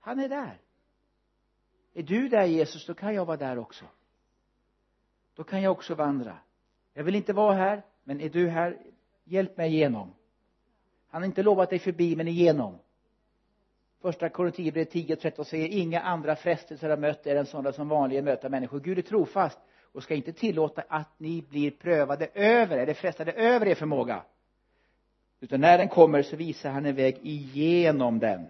[0.00, 0.60] Han är där
[2.00, 3.84] är du där Jesus då kan jag vara där också.
[5.34, 6.38] Då kan jag också vandra.
[6.94, 8.78] Jag vill inte vara här men är du här
[9.24, 10.14] hjälp mig igenom.
[11.08, 12.78] Han har inte lovat dig förbi men igenom.
[14.02, 18.24] Första Korinthierbrevet 10 13 säger inga andra frestelser har mött er än sådana som vanligen
[18.24, 18.80] möter människor.
[18.80, 19.58] Gud är trofast
[19.92, 24.22] och ska inte tillåta att ni blir prövade över eller frestade över er förmåga.
[25.40, 28.46] Utan när den kommer så visar han en väg igenom den.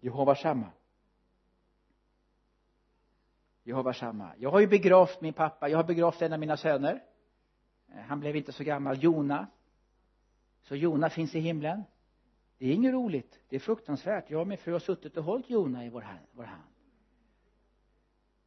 [0.00, 0.66] Jehova samma
[3.64, 5.68] Jehova samma jag har ju begravt min pappa.
[5.68, 7.02] Jag har begravt en av mina söner.
[7.88, 9.02] Eh, han blev inte så gammal.
[9.02, 9.46] Jona.
[10.62, 11.82] Så Jona finns i himlen.
[12.58, 13.40] Det är inget roligt.
[13.48, 14.30] Det är fruktansvärt.
[14.30, 16.62] Jag och min fru har suttit och hållit Jona i vår hand, vår hand.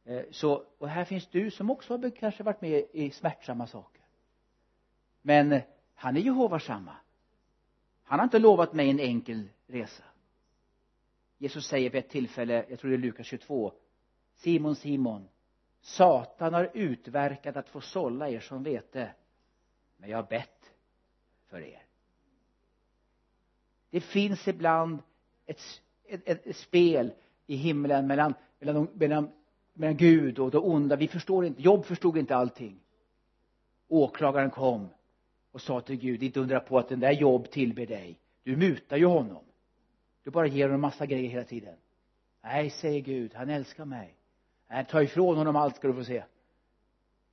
[0.04, 4.02] Eh, så och här finns du som också har kanske varit med i smärtsamma saker.
[5.22, 5.62] Men eh,
[5.94, 6.96] han är Jehovas samma
[8.08, 10.04] han har inte lovat mig en enkel resa.
[11.38, 13.72] Jesus säger vid ett tillfälle jag tror det är Lukas 22
[14.38, 15.28] Simon Simon
[15.80, 19.14] Satan har utverkat att få sålla er som vete
[19.96, 20.72] men jag har bett
[21.46, 21.82] för er.
[23.90, 24.98] Det finns ibland
[25.46, 25.60] ett,
[26.04, 27.12] ett, ett spel
[27.46, 29.30] i himlen mellan, mellan, mellan,
[29.72, 30.96] mellan Gud och det onda.
[30.96, 32.80] Vi förstår inte, Jobb förstod inte allting.
[33.88, 34.88] Åklagaren kom
[35.52, 38.20] och sa till Gud inte undra på att den där Jobb tillber dig.
[38.42, 39.44] Du mutar ju honom.
[40.22, 41.76] Du bara ger honom en massa grejer hela tiden.
[42.42, 44.17] Nej säger Gud han älskar mig
[44.68, 46.24] nej ta ifrån honom allt ska du få se.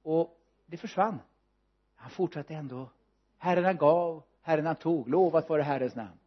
[0.02, 1.20] Och det försvann.
[1.96, 2.90] Han fortsatte ändå.
[3.38, 5.10] Herren han gav Herren han tog.
[5.10, 6.20] Lovat vare Herrens namn.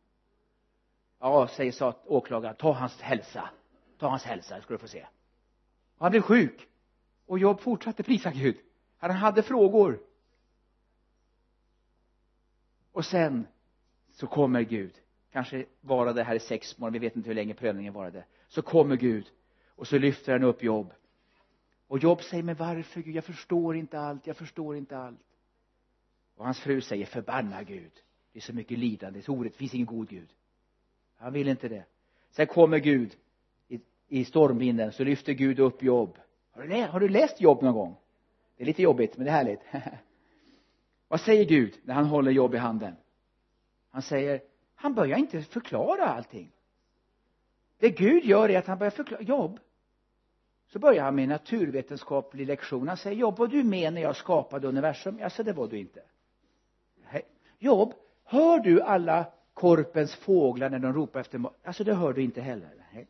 [1.19, 3.51] Ja säger åklagaren ta hans hälsa.
[3.99, 5.07] Ta hans hälsa ska du få se.
[5.99, 6.69] Och han blev sjuk.
[7.27, 8.57] Och Jobb fortsatte prisa Gud.
[8.99, 10.01] Han hade frågor.
[12.93, 13.47] Och sen
[14.11, 14.95] så kommer Gud.
[15.33, 18.25] Kanske varade här i sex månader vi vet inte hur länge prövningen varade.
[18.49, 19.31] Så kommer Gud
[19.79, 20.93] och så lyfter han upp Jobb
[21.87, 23.15] och Jobb säger men varför Gud?
[23.15, 25.21] Jag förstår inte allt jag förstår inte allt.
[26.37, 27.93] Och hans fru säger förbanna Gud.
[28.33, 30.29] Det är så mycket lidande det är så orätt det finns ingen god Gud.
[31.17, 31.85] Han vill inte det.
[32.31, 33.17] Sen kommer Gud
[33.69, 36.19] i, i stormvinden så lyfter Gud upp Jobb
[36.51, 37.97] har du, läst, har du läst Jobb någon gång?
[38.57, 39.61] Det är lite jobbigt men det är härligt.
[41.09, 42.97] Vad säger Gud när han håller jobb i handen?
[43.91, 44.41] Han säger
[44.75, 46.51] han börjar inte förklara allting.
[47.79, 49.61] Det Gud gör är att han börjar förklara jobb
[50.69, 52.89] så börjar han med en naturvetenskaplig lektion.
[52.89, 55.19] Han säger jobb var du med när jag skapade universum?
[55.23, 56.03] Alltså det var du inte.
[57.13, 57.23] Nej.
[57.59, 57.95] jobb
[58.25, 62.41] hör du alla korpens fåglar när de ropar efter mat alltså det hör du inte
[62.41, 62.71] heller.
[62.93, 63.07] Nej.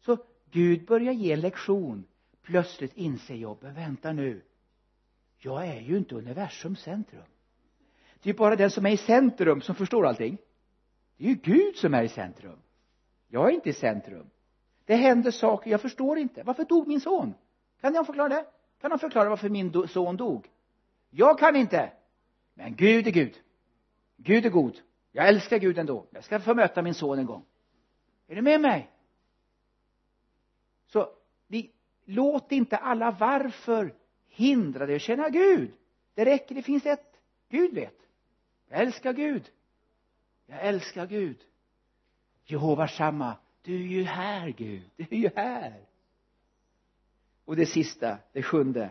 [0.00, 0.18] så
[0.50, 2.04] Gud börjar ge en lektion.
[2.42, 4.42] Plötsligt inser jobben vänta nu.
[5.38, 7.22] Jag är ju inte universums centrum.
[8.22, 10.38] Det är bara den som är i centrum som förstår allting.
[11.16, 12.58] Det är ju Gud som är i centrum.
[13.28, 14.30] Jag är inte i centrum
[14.84, 15.70] det händer saker.
[15.70, 16.42] Jag förstår inte.
[16.42, 17.34] Varför dog min son?
[17.80, 18.46] Kan någon förklara det?
[18.80, 20.50] Kan någon förklara varför min son dog?
[21.10, 21.92] Jag kan inte.
[22.54, 23.40] Men Gud är Gud.
[24.16, 24.80] Gud är god.
[25.12, 26.06] Jag älskar Gud ändå.
[26.10, 27.44] Jag ska få möta min son en gång.
[28.26, 28.90] Är du med mig?
[30.86, 31.08] Så
[31.46, 31.70] vi
[32.04, 33.94] låt inte alla varför
[34.28, 35.72] hindra dig att känna Gud.
[36.14, 37.20] Det räcker det finns ett.
[37.48, 37.98] Gud vet.
[38.68, 39.50] Jag älskar Gud.
[40.46, 41.38] Jag älskar Gud.
[42.44, 44.90] Jehova samma du är ju här Gud.
[44.96, 45.80] Du är ju här.
[47.44, 48.90] Och det sista det sjunde.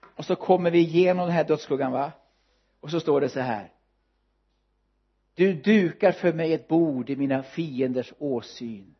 [0.00, 2.12] Och så kommer vi igenom den här dödsskuggan va?
[2.80, 3.72] Och så står det så här.
[5.34, 8.94] Du dukar för mig ett bord i mina fienders åsyn.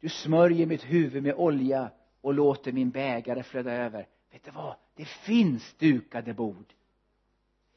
[0.00, 4.06] Du smörjer mitt huvud med olja och låter min bägare flöda över.
[4.32, 4.74] Vet du vad?
[4.94, 6.74] Det finns dukade bord.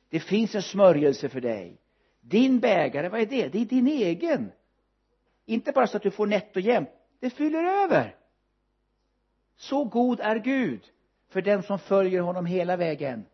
[0.09, 1.77] Det finns en smörjelse för dig.
[2.21, 3.47] Din bägare, vad är det?
[3.47, 4.51] det är din egen
[5.53, 6.89] inte bara så att du får nätt och jämnt
[7.21, 8.15] det fyller över.
[9.55, 10.91] Så god är Gud
[11.29, 13.25] för den som följer honom hela vägen.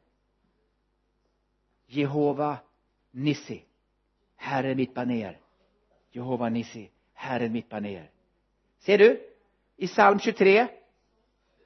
[1.85, 2.57] Jehova
[3.11, 3.63] Nissi.
[4.35, 5.39] Herren mitt baner.
[6.11, 6.89] Jehova Nissi.
[7.13, 8.11] Herren mitt baner.
[8.79, 9.21] Ser du?
[9.75, 10.67] I psalm 23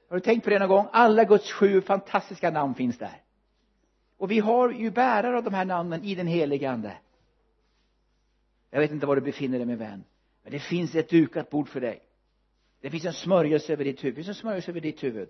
[0.08, 0.86] har du tänkt på det någon gång?
[0.92, 3.22] Alla Guds sju fantastiska namn finns där.
[4.16, 6.96] Och vi har ju bärare av de här namnen i den helige ande.
[8.70, 10.04] Jag vet inte var du befinner dig min vän
[10.42, 12.02] men det finns ett dukat bord för dig.
[12.80, 14.14] Det finns en smörjelse över ditt huvud.
[14.14, 15.28] Det finns en smörjelse över ditt huvud.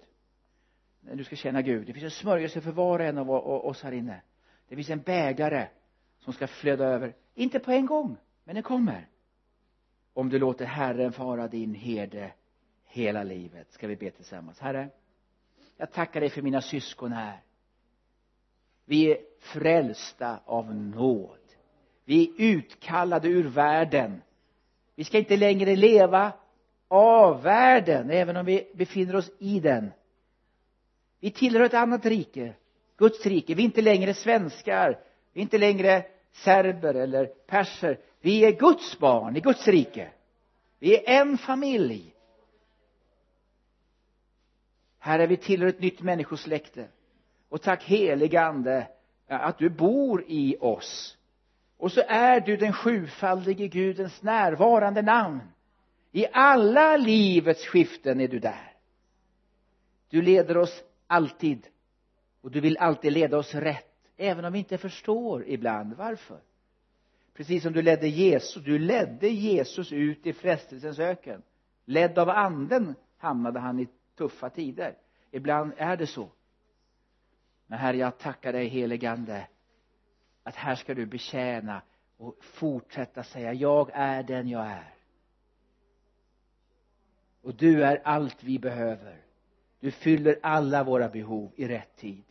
[1.00, 1.86] När du ska känna Gud.
[1.86, 4.22] Det finns en smörjelse för var och en av oss här inne.
[4.68, 5.68] Det finns en bägare
[6.18, 7.14] som ska flöda över.
[7.34, 9.08] Inte på en gång men den kommer.
[10.12, 12.32] Om du låter Herren fara din herde
[12.84, 14.60] hela livet ska vi be tillsammans.
[14.60, 14.90] Herre
[15.76, 17.42] jag tackar dig för mina syskon här.
[18.84, 21.38] Vi är frälsta av nåd.
[22.04, 24.22] Vi är utkallade ur världen
[24.95, 26.32] vi ska inte längre leva
[26.88, 29.93] av världen även om vi befinner oss i den.
[31.20, 32.55] Vi tillhör ett annat rike
[32.97, 33.55] Guds rike.
[33.55, 34.99] Vi är inte längre svenskar
[35.32, 38.01] vi är inte längre serber eller perser.
[38.20, 40.11] Vi är Guds barn i Guds rike.
[40.78, 42.14] Vi är en familj.
[44.99, 46.88] Herre vi tillhör ett nytt människosläkte
[47.49, 48.88] och tack helige ande
[49.26, 51.16] att du bor i oss
[51.83, 55.41] och så är du den sjufaldige gudens närvarande namn.
[56.12, 58.72] I alla livets skiften är du där.
[60.09, 61.66] Du leder oss alltid
[62.41, 66.41] och du vill alltid leda oss rätt även om vi inte förstår ibland varför.
[67.35, 71.43] Precis som du ledde Jesus du ledde Jesus ut i frestelsens öken.
[71.85, 74.95] Ledd av anden hamnade han i tuffa tider.
[75.30, 76.28] Ibland är det så.
[77.66, 79.47] Men herre jag tackar dig heligande
[80.43, 81.82] att här ska du betjäna
[82.16, 84.95] och fortsätta säga jag är den jag är.
[87.43, 89.22] Och du är allt vi behöver.
[89.80, 92.24] Du fyller alla våra behov i rätt tid.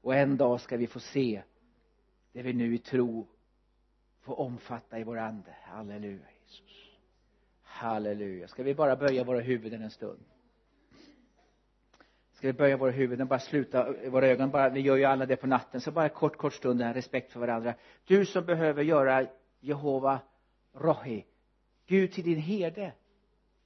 [0.00, 1.42] Och en dag ska vi få se
[2.32, 3.26] det vi nu i tro
[4.20, 5.56] får omfatta i vår ande.
[5.62, 6.90] Halleluja Jesus.
[7.62, 8.48] Halleluja.
[8.48, 10.24] Ska vi bara böja våra huvuden en stund?
[12.38, 15.36] Ska vi böja våra huvuden bara sluta våra ögon bara vi gör ju alla det
[15.36, 15.80] på natten.
[15.80, 17.74] Så bara kort kort stund här respekt för varandra.
[18.04, 19.26] Du som behöver göra
[19.60, 20.20] Jehova
[20.74, 21.24] Rohi
[21.86, 22.92] Gud till din herde.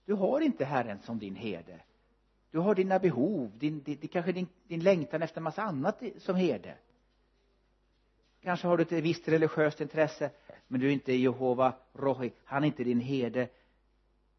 [0.04, 1.80] Du har inte Herren som din herde.
[2.50, 6.36] Du har dina behov din, din, kanske din, din längtan efter en massa annat som
[6.36, 6.74] herde.
[8.42, 10.30] Kanske har du ett visst religiöst intresse
[10.66, 12.32] men du är inte Jehova Rohi.
[12.44, 13.48] Han är inte din herde.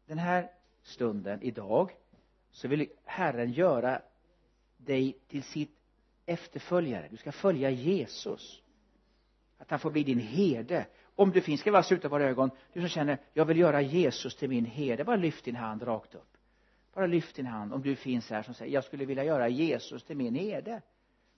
[0.06, 0.50] Den här
[0.82, 1.90] stunden idag
[2.50, 4.02] så vill Herren göra
[4.86, 5.76] dig till sitt
[6.26, 7.08] efterföljare.
[7.10, 8.62] Du ska följa Jesus.
[9.58, 10.86] Att han får bli din herde.
[11.14, 12.50] Om du finns ska vi bara sluta våra ögon.
[12.72, 15.04] Du som känner jag vill göra Jesus till min herde.
[15.04, 16.36] Bara lyft din hand rakt upp.
[16.94, 17.72] Bara lyft din hand.
[17.72, 20.82] Om du finns här som säger jag skulle vilja göra Jesus till min herde.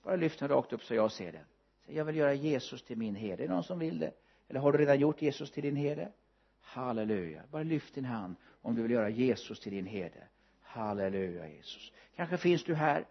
[0.03, 1.45] Bara lyft den rakt upp så jag ser den.
[1.87, 3.43] Säg, jag vill göra Jesus till min herde.
[3.43, 4.13] Är det någon som vill det?
[4.49, 6.13] Eller har du redan gjort Jesus till din herde?
[6.61, 7.43] Halleluja.
[7.51, 10.29] Bara lyft din hand om du vill göra Jesus till din herde.
[10.63, 11.93] Halleluja Jesus.
[12.17, 13.05] Kanske finns du här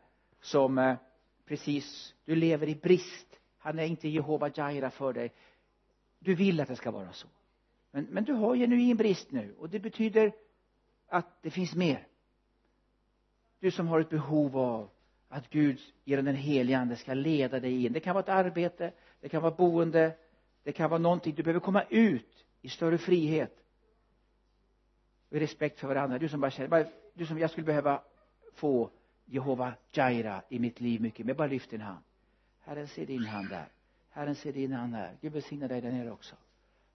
[0.45, 0.95] som eh,
[1.45, 3.39] precis du lever i brist.
[3.57, 5.33] Han är inte Jehova Jaira för dig.
[6.19, 7.27] Du vill att det ska vara så.
[7.91, 10.33] Men, men du har genuin brist nu och det betyder
[11.07, 12.07] att det finns mer.
[13.59, 14.89] Du som har ett behov av
[15.29, 17.93] att Gud genom den helige ande ska leda dig in.
[17.93, 20.17] Det kan vara ett arbete det kan vara boende
[20.63, 21.35] det kan vara någonting.
[21.35, 23.63] Du behöver komma ut i större frihet
[25.29, 26.19] och i respekt för varandra.
[26.19, 28.01] Du som bara känner du som jag skulle behöva
[28.53, 28.89] få
[29.25, 31.25] Jehova Jaira i mitt liv mycket.
[31.25, 32.03] Men bara lyft din hand.
[32.59, 33.67] Herren ser din hand där.
[34.09, 35.17] Herren ser din hand där.
[35.21, 36.35] Gud välsigna dig där nere också.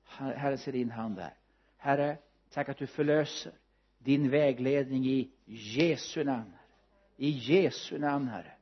[0.05, 1.35] Herren ser din hand där.
[1.76, 2.18] Herre
[2.51, 3.53] tack att du förlöser
[3.99, 6.53] din vägledning i Jesu namn
[7.20, 8.53] i Jesu namn Herre.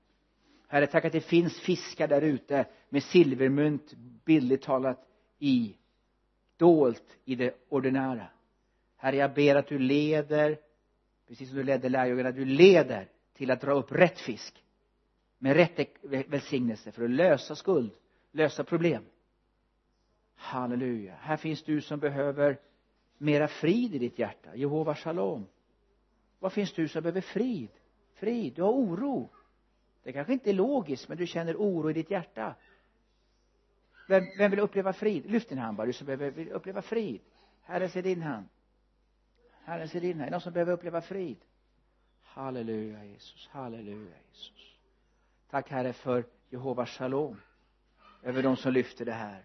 [0.69, 3.93] Herre tack att det finns fiskar där ute med silvermynt
[4.25, 5.07] bildligt talat
[5.39, 5.77] i
[6.57, 8.27] dolt i det ordinära.
[8.97, 10.59] Herre jag ber att du leder
[11.29, 13.09] precis som du ledde lärjungarna du leder
[13.39, 14.65] till att dra upp rätt fisk
[15.39, 17.93] med rätt välsignelse för att lösa skuld
[18.31, 19.05] lösa problem.
[20.35, 21.15] Halleluja.
[21.21, 22.59] Här finns du som behöver
[23.19, 24.55] mera frid i ditt hjärta.
[24.55, 25.47] Jehova shalom.
[26.39, 27.71] Var finns du som behöver frid?
[28.15, 28.55] Frid.
[28.55, 29.31] Du har oro.
[30.03, 32.55] Det kanske inte är logiskt men du känner oro i ditt hjärta.
[34.09, 35.31] Vem, vem vill uppleva frid?
[35.31, 37.21] Lyft din hand bara du som behöver uppleva frid.
[37.63, 38.49] Herren ser din hand.
[39.65, 40.27] Herren ser din hand.
[40.27, 41.37] Är någon som behöver uppleva frid?
[42.39, 43.49] Halleluja Jesus.
[43.53, 44.79] Halleluja Jesus.
[45.51, 47.41] Tack Herre för Jehova shalom
[48.23, 49.45] över de som lyfter det här.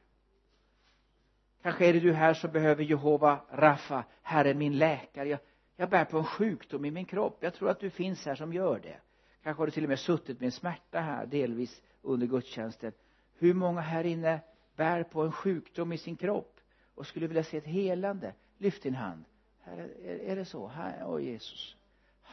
[1.61, 5.29] Kanske är det du här som behöver Jehova Rafa Herre min läkare.
[5.29, 5.39] Jag,
[5.75, 7.37] jag bär på en sjukdom i min kropp.
[7.39, 8.99] Jag tror att du finns här som gör det.
[9.43, 12.91] Kanske har du till och med suttit med en smärta här delvis under gudstjänsten.
[13.33, 14.39] Hur många här inne
[14.75, 16.59] bär på en sjukdom i sin kropp
[16.95, 18.33] och skulle vilja se ett helande?
[18.57, 19.25] Lyft din hand.
[19.61, 20.67] Här, är, är det så?
[20.67, 21.77] Här, åh Jesus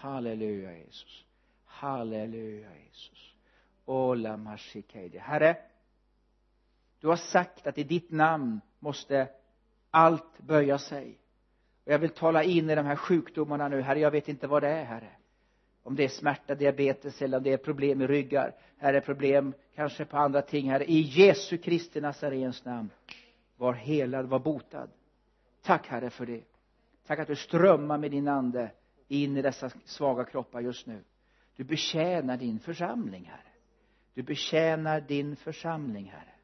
[0.00, 1.24] halleluja Jesus.
[1.64, 3.34] Halleluja Jesus.
[3.84, 5.18] Ola mashikeide.
[5.18, 5.56] Herre
[7.00, 9.28] du har sagt att i ditt namn måste
[9.90, 11.18] allt böja sig.
[11.84, 13.80] Och jag vill tala in i de här sjukdomarna nu.
[13.80, 15.10] Herre jag vet inte vad det är herre.
[15.82, 18.54] Om det är smärta, diabetes eller om det är problem i ryggar.
[18.78, 20.84] Herre, problem kanske på andra ting herre.
[20.84, 22.90] I Jesu Kristi Nazarens namn
[23.56, 24.90] var helad, var botad.
[25.62, 26.42] Tack herre för det.
[27.06, 28.70] Tack att du strömmar med din ande
[29.10, 31.04] in i dessa svaga kroppar just nu.
[31.56, 33.52] Du betjänar din församling herre.
[34.14, 36.34] Du betjänar din församling herre.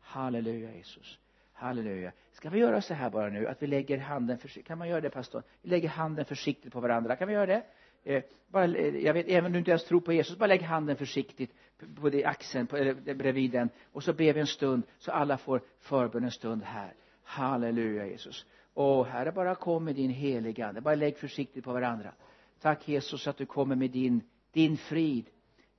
[0.00, 1.18] Halleluja Jesus.
[1.52, 2.12] Halleluja.
[2.32, 4.66] Ska vi göra så här bara nu att vi lägger handen försiktigt?
[4.66, 5.42] Kan man göra det pastor?
[5.62, 7.16] Vi lägger handen försiktigt på varandra.
[7.16, 7.62] Kan vi göra det?
[8.04, 10.62] Eh, bara, eh, jag vet även om du inte ens tror på Jesus bara lägg
[10.62, 11.54] handen försiktigt
[12.00, 13.68] på det axeln på, eller bredvid den.
[13.92, 16.94] Och så ber vi en stund så alla får förbön en stund här.
[17.22, 20.80] Halleluja Jesus åh herre bara kom med din heliga ande.
[20.80, 22.12] Bara lägg försiktigt på varandra.
[22.60, 25.26] Tack Jesus att du kommer med din din frid.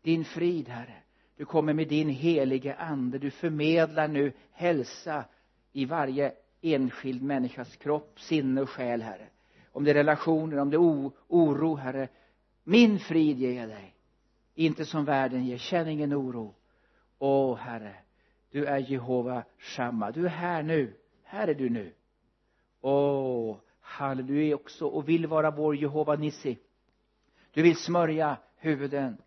[0.01, 0.95] Din frid herre.
[1.35, 3.17] Du kommer med din heliga ande.
[3.17, 5.25] Du förmedlar nu hälsa
[5.71, 9.27] i varje enskild människas kropp, sinne och själ herre.
[9.71, 12.07] Om det är relationer, om det är oro herre
[12.63, 13.95] min frid ger jag dig.
[14.55, 16.55] Inte som världen ger, känn ingen oro.
[17.19, 17.95] Åh herre
[18.51, 20.93] du är Jehova Shamma du är här nu.
[21.23, 21.93] Här är du nu
[22.81, 24.87] åh halleluja du är också.
[24.87, 26.57] Och vill vara vår Jehova Nissi.
[27.51, 29.17] Du vill smörja huvuden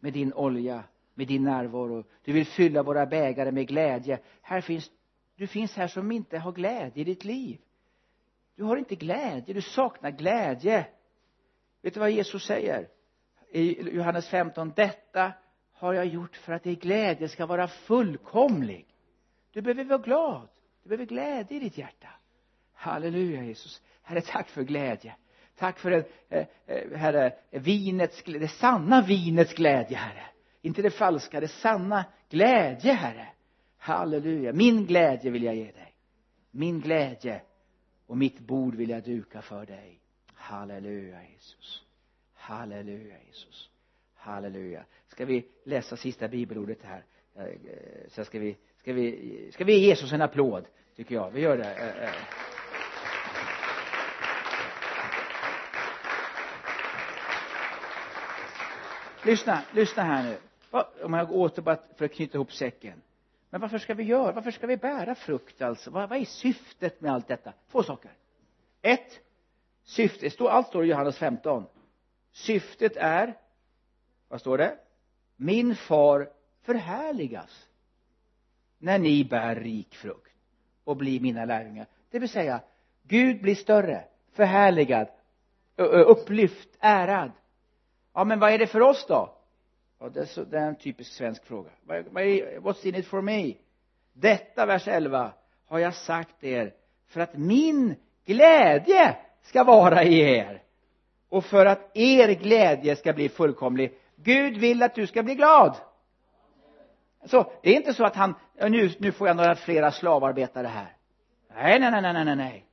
[0.00, 0.84] med din olja
[1.14, 2.04] med din närvaro.
[2.24, 4.18] Du vill fylla våra bägare med glädje.
[4.42, 4.90] Här finns
[5.36, 7.60] du finns här som inte har glädje i ditt liv.
[8.54, 10.86] Du har inte glädje, du saknar glädje.
[11.82, 12.88] Vet du vad Jesus säger?
[13.50, 15.32] I Johannes 15 detta
[15.72, 18.86] har jag gjort för att din glädje ska vara fullkomlig.
[19.52, 20.48] Du behöver vara glad.
[20.82, 22.08] Du behöver glädje i ditt hjärta
[22.76, 23.82] halleluja Jesus.
[24.02, 25.14] Herre tack för glädje.
[25.56, 25.92] Tack för
[26.28, 30.26] eh, eh, herre vinets det sanna vinets glädje herre.
[30.62, 33.28] Inte det falska det sanna glädje herre.
[33.78, 34.52] Halleluja.
[34.52, 35.94] Min glädje vill jag ge dig.
[36.50, 37.42] Min glädje
[38.06, 40.00] och mitt bord vill jag duka för dig.
[40.34, 41.84] Halleluja Jesus.
[42.34, 43.70] Halleluja Jesus.
[44.14, 44.84] Halleluja.
[45.08, 47.04] Ska vi läsa sista bibelordet här?
[47.36, 47.52] Eh, eh
[48.08, 50.66] så ska vi ska vi ska vi ge Jesus en applåd
[50.96, 51.30] tycker jag.
[51.30, 52.14] Vi gör det eh, eh
[59.26, 60.38] lyssna lyssna här nu.
[61.04, 63.02] Om jag åter bara för att knyta ihop säcken.
[63.50, 65.90] Men varför ska vi göra varför ska vi bära frukt alltså?
[65.90, 67.52] Vad, vad är syftet med allt detta?
[67.70, 68.10] Två saker.
[68.82, 69.20] Ett
[69.84, 71.66] syfte, står, allt står i Johannes 15
[72.32, 73.38] syftet är
[74.28, 74.78] vad står det?
[75.36, 76.30] Min far
[76.62, 77.68] förhärligas
[78.78, 80.36] när ni bär rik frukt
[80.84, 81.86] och blir mina lärjungar.
[82.10, 82.60] Det vill säga
[83.02, 85.08] Gud blir större förhärligad
[85.76, 87.30] upplyft, ärad
[88.16, 89.32] ja men vad är det för oss då?
[90.00, 91.70] Ja det är, så, det är en typisk svensk fråga.
[91.86, 93.54] What's in it for me?
[94.12, 95.32] Detta vers 11
[95.66, 96.74] har jag sagt er
[97.08, 97.94] för att min
[98.24, 100.62] glädje ska vara i er
[101.28, 103.98] och för att er glädje ska bli fullkomlig.
[104.16, 105.76] Gud vill att du ska bli glad.
[107.24, 110.96] Så det är inte så att han nu, nu får jag några flera slavarbetare här.
[111.54, 112.64] Nej nej nej nej nej nej.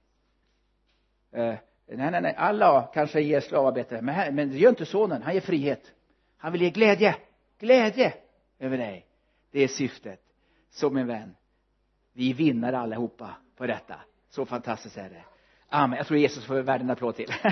[1.32, 1.56] Eh,
[1.88, 2.36] nej nej nej.
[2.38, 5.22] Alla kanske ger slavarbete men, men det gör inte sonen.
[5.22, 5.92] Han ger frihet.
[6.38, 7.16] Han vill ge glädje.
[7.60, 8.14] Glädje
[8.60, 9.06] över dig.
[9.52, 10.20] Det är syftet.
[10.70, 11.36] Så min vän
[12.14, 13.96] vi är vinnare allihopa på detta.
[14.30, 15.24] Så fantastiskt är det.
[15.70, 15.98] Amen.
[15.98, 17.34] Jag tror Jesus får världen en applåd till.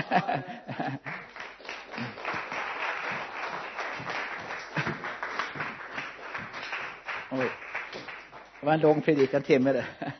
[7.30, 7.50] Oj.
[8.60, 9.86] det var en lång predikan timme det.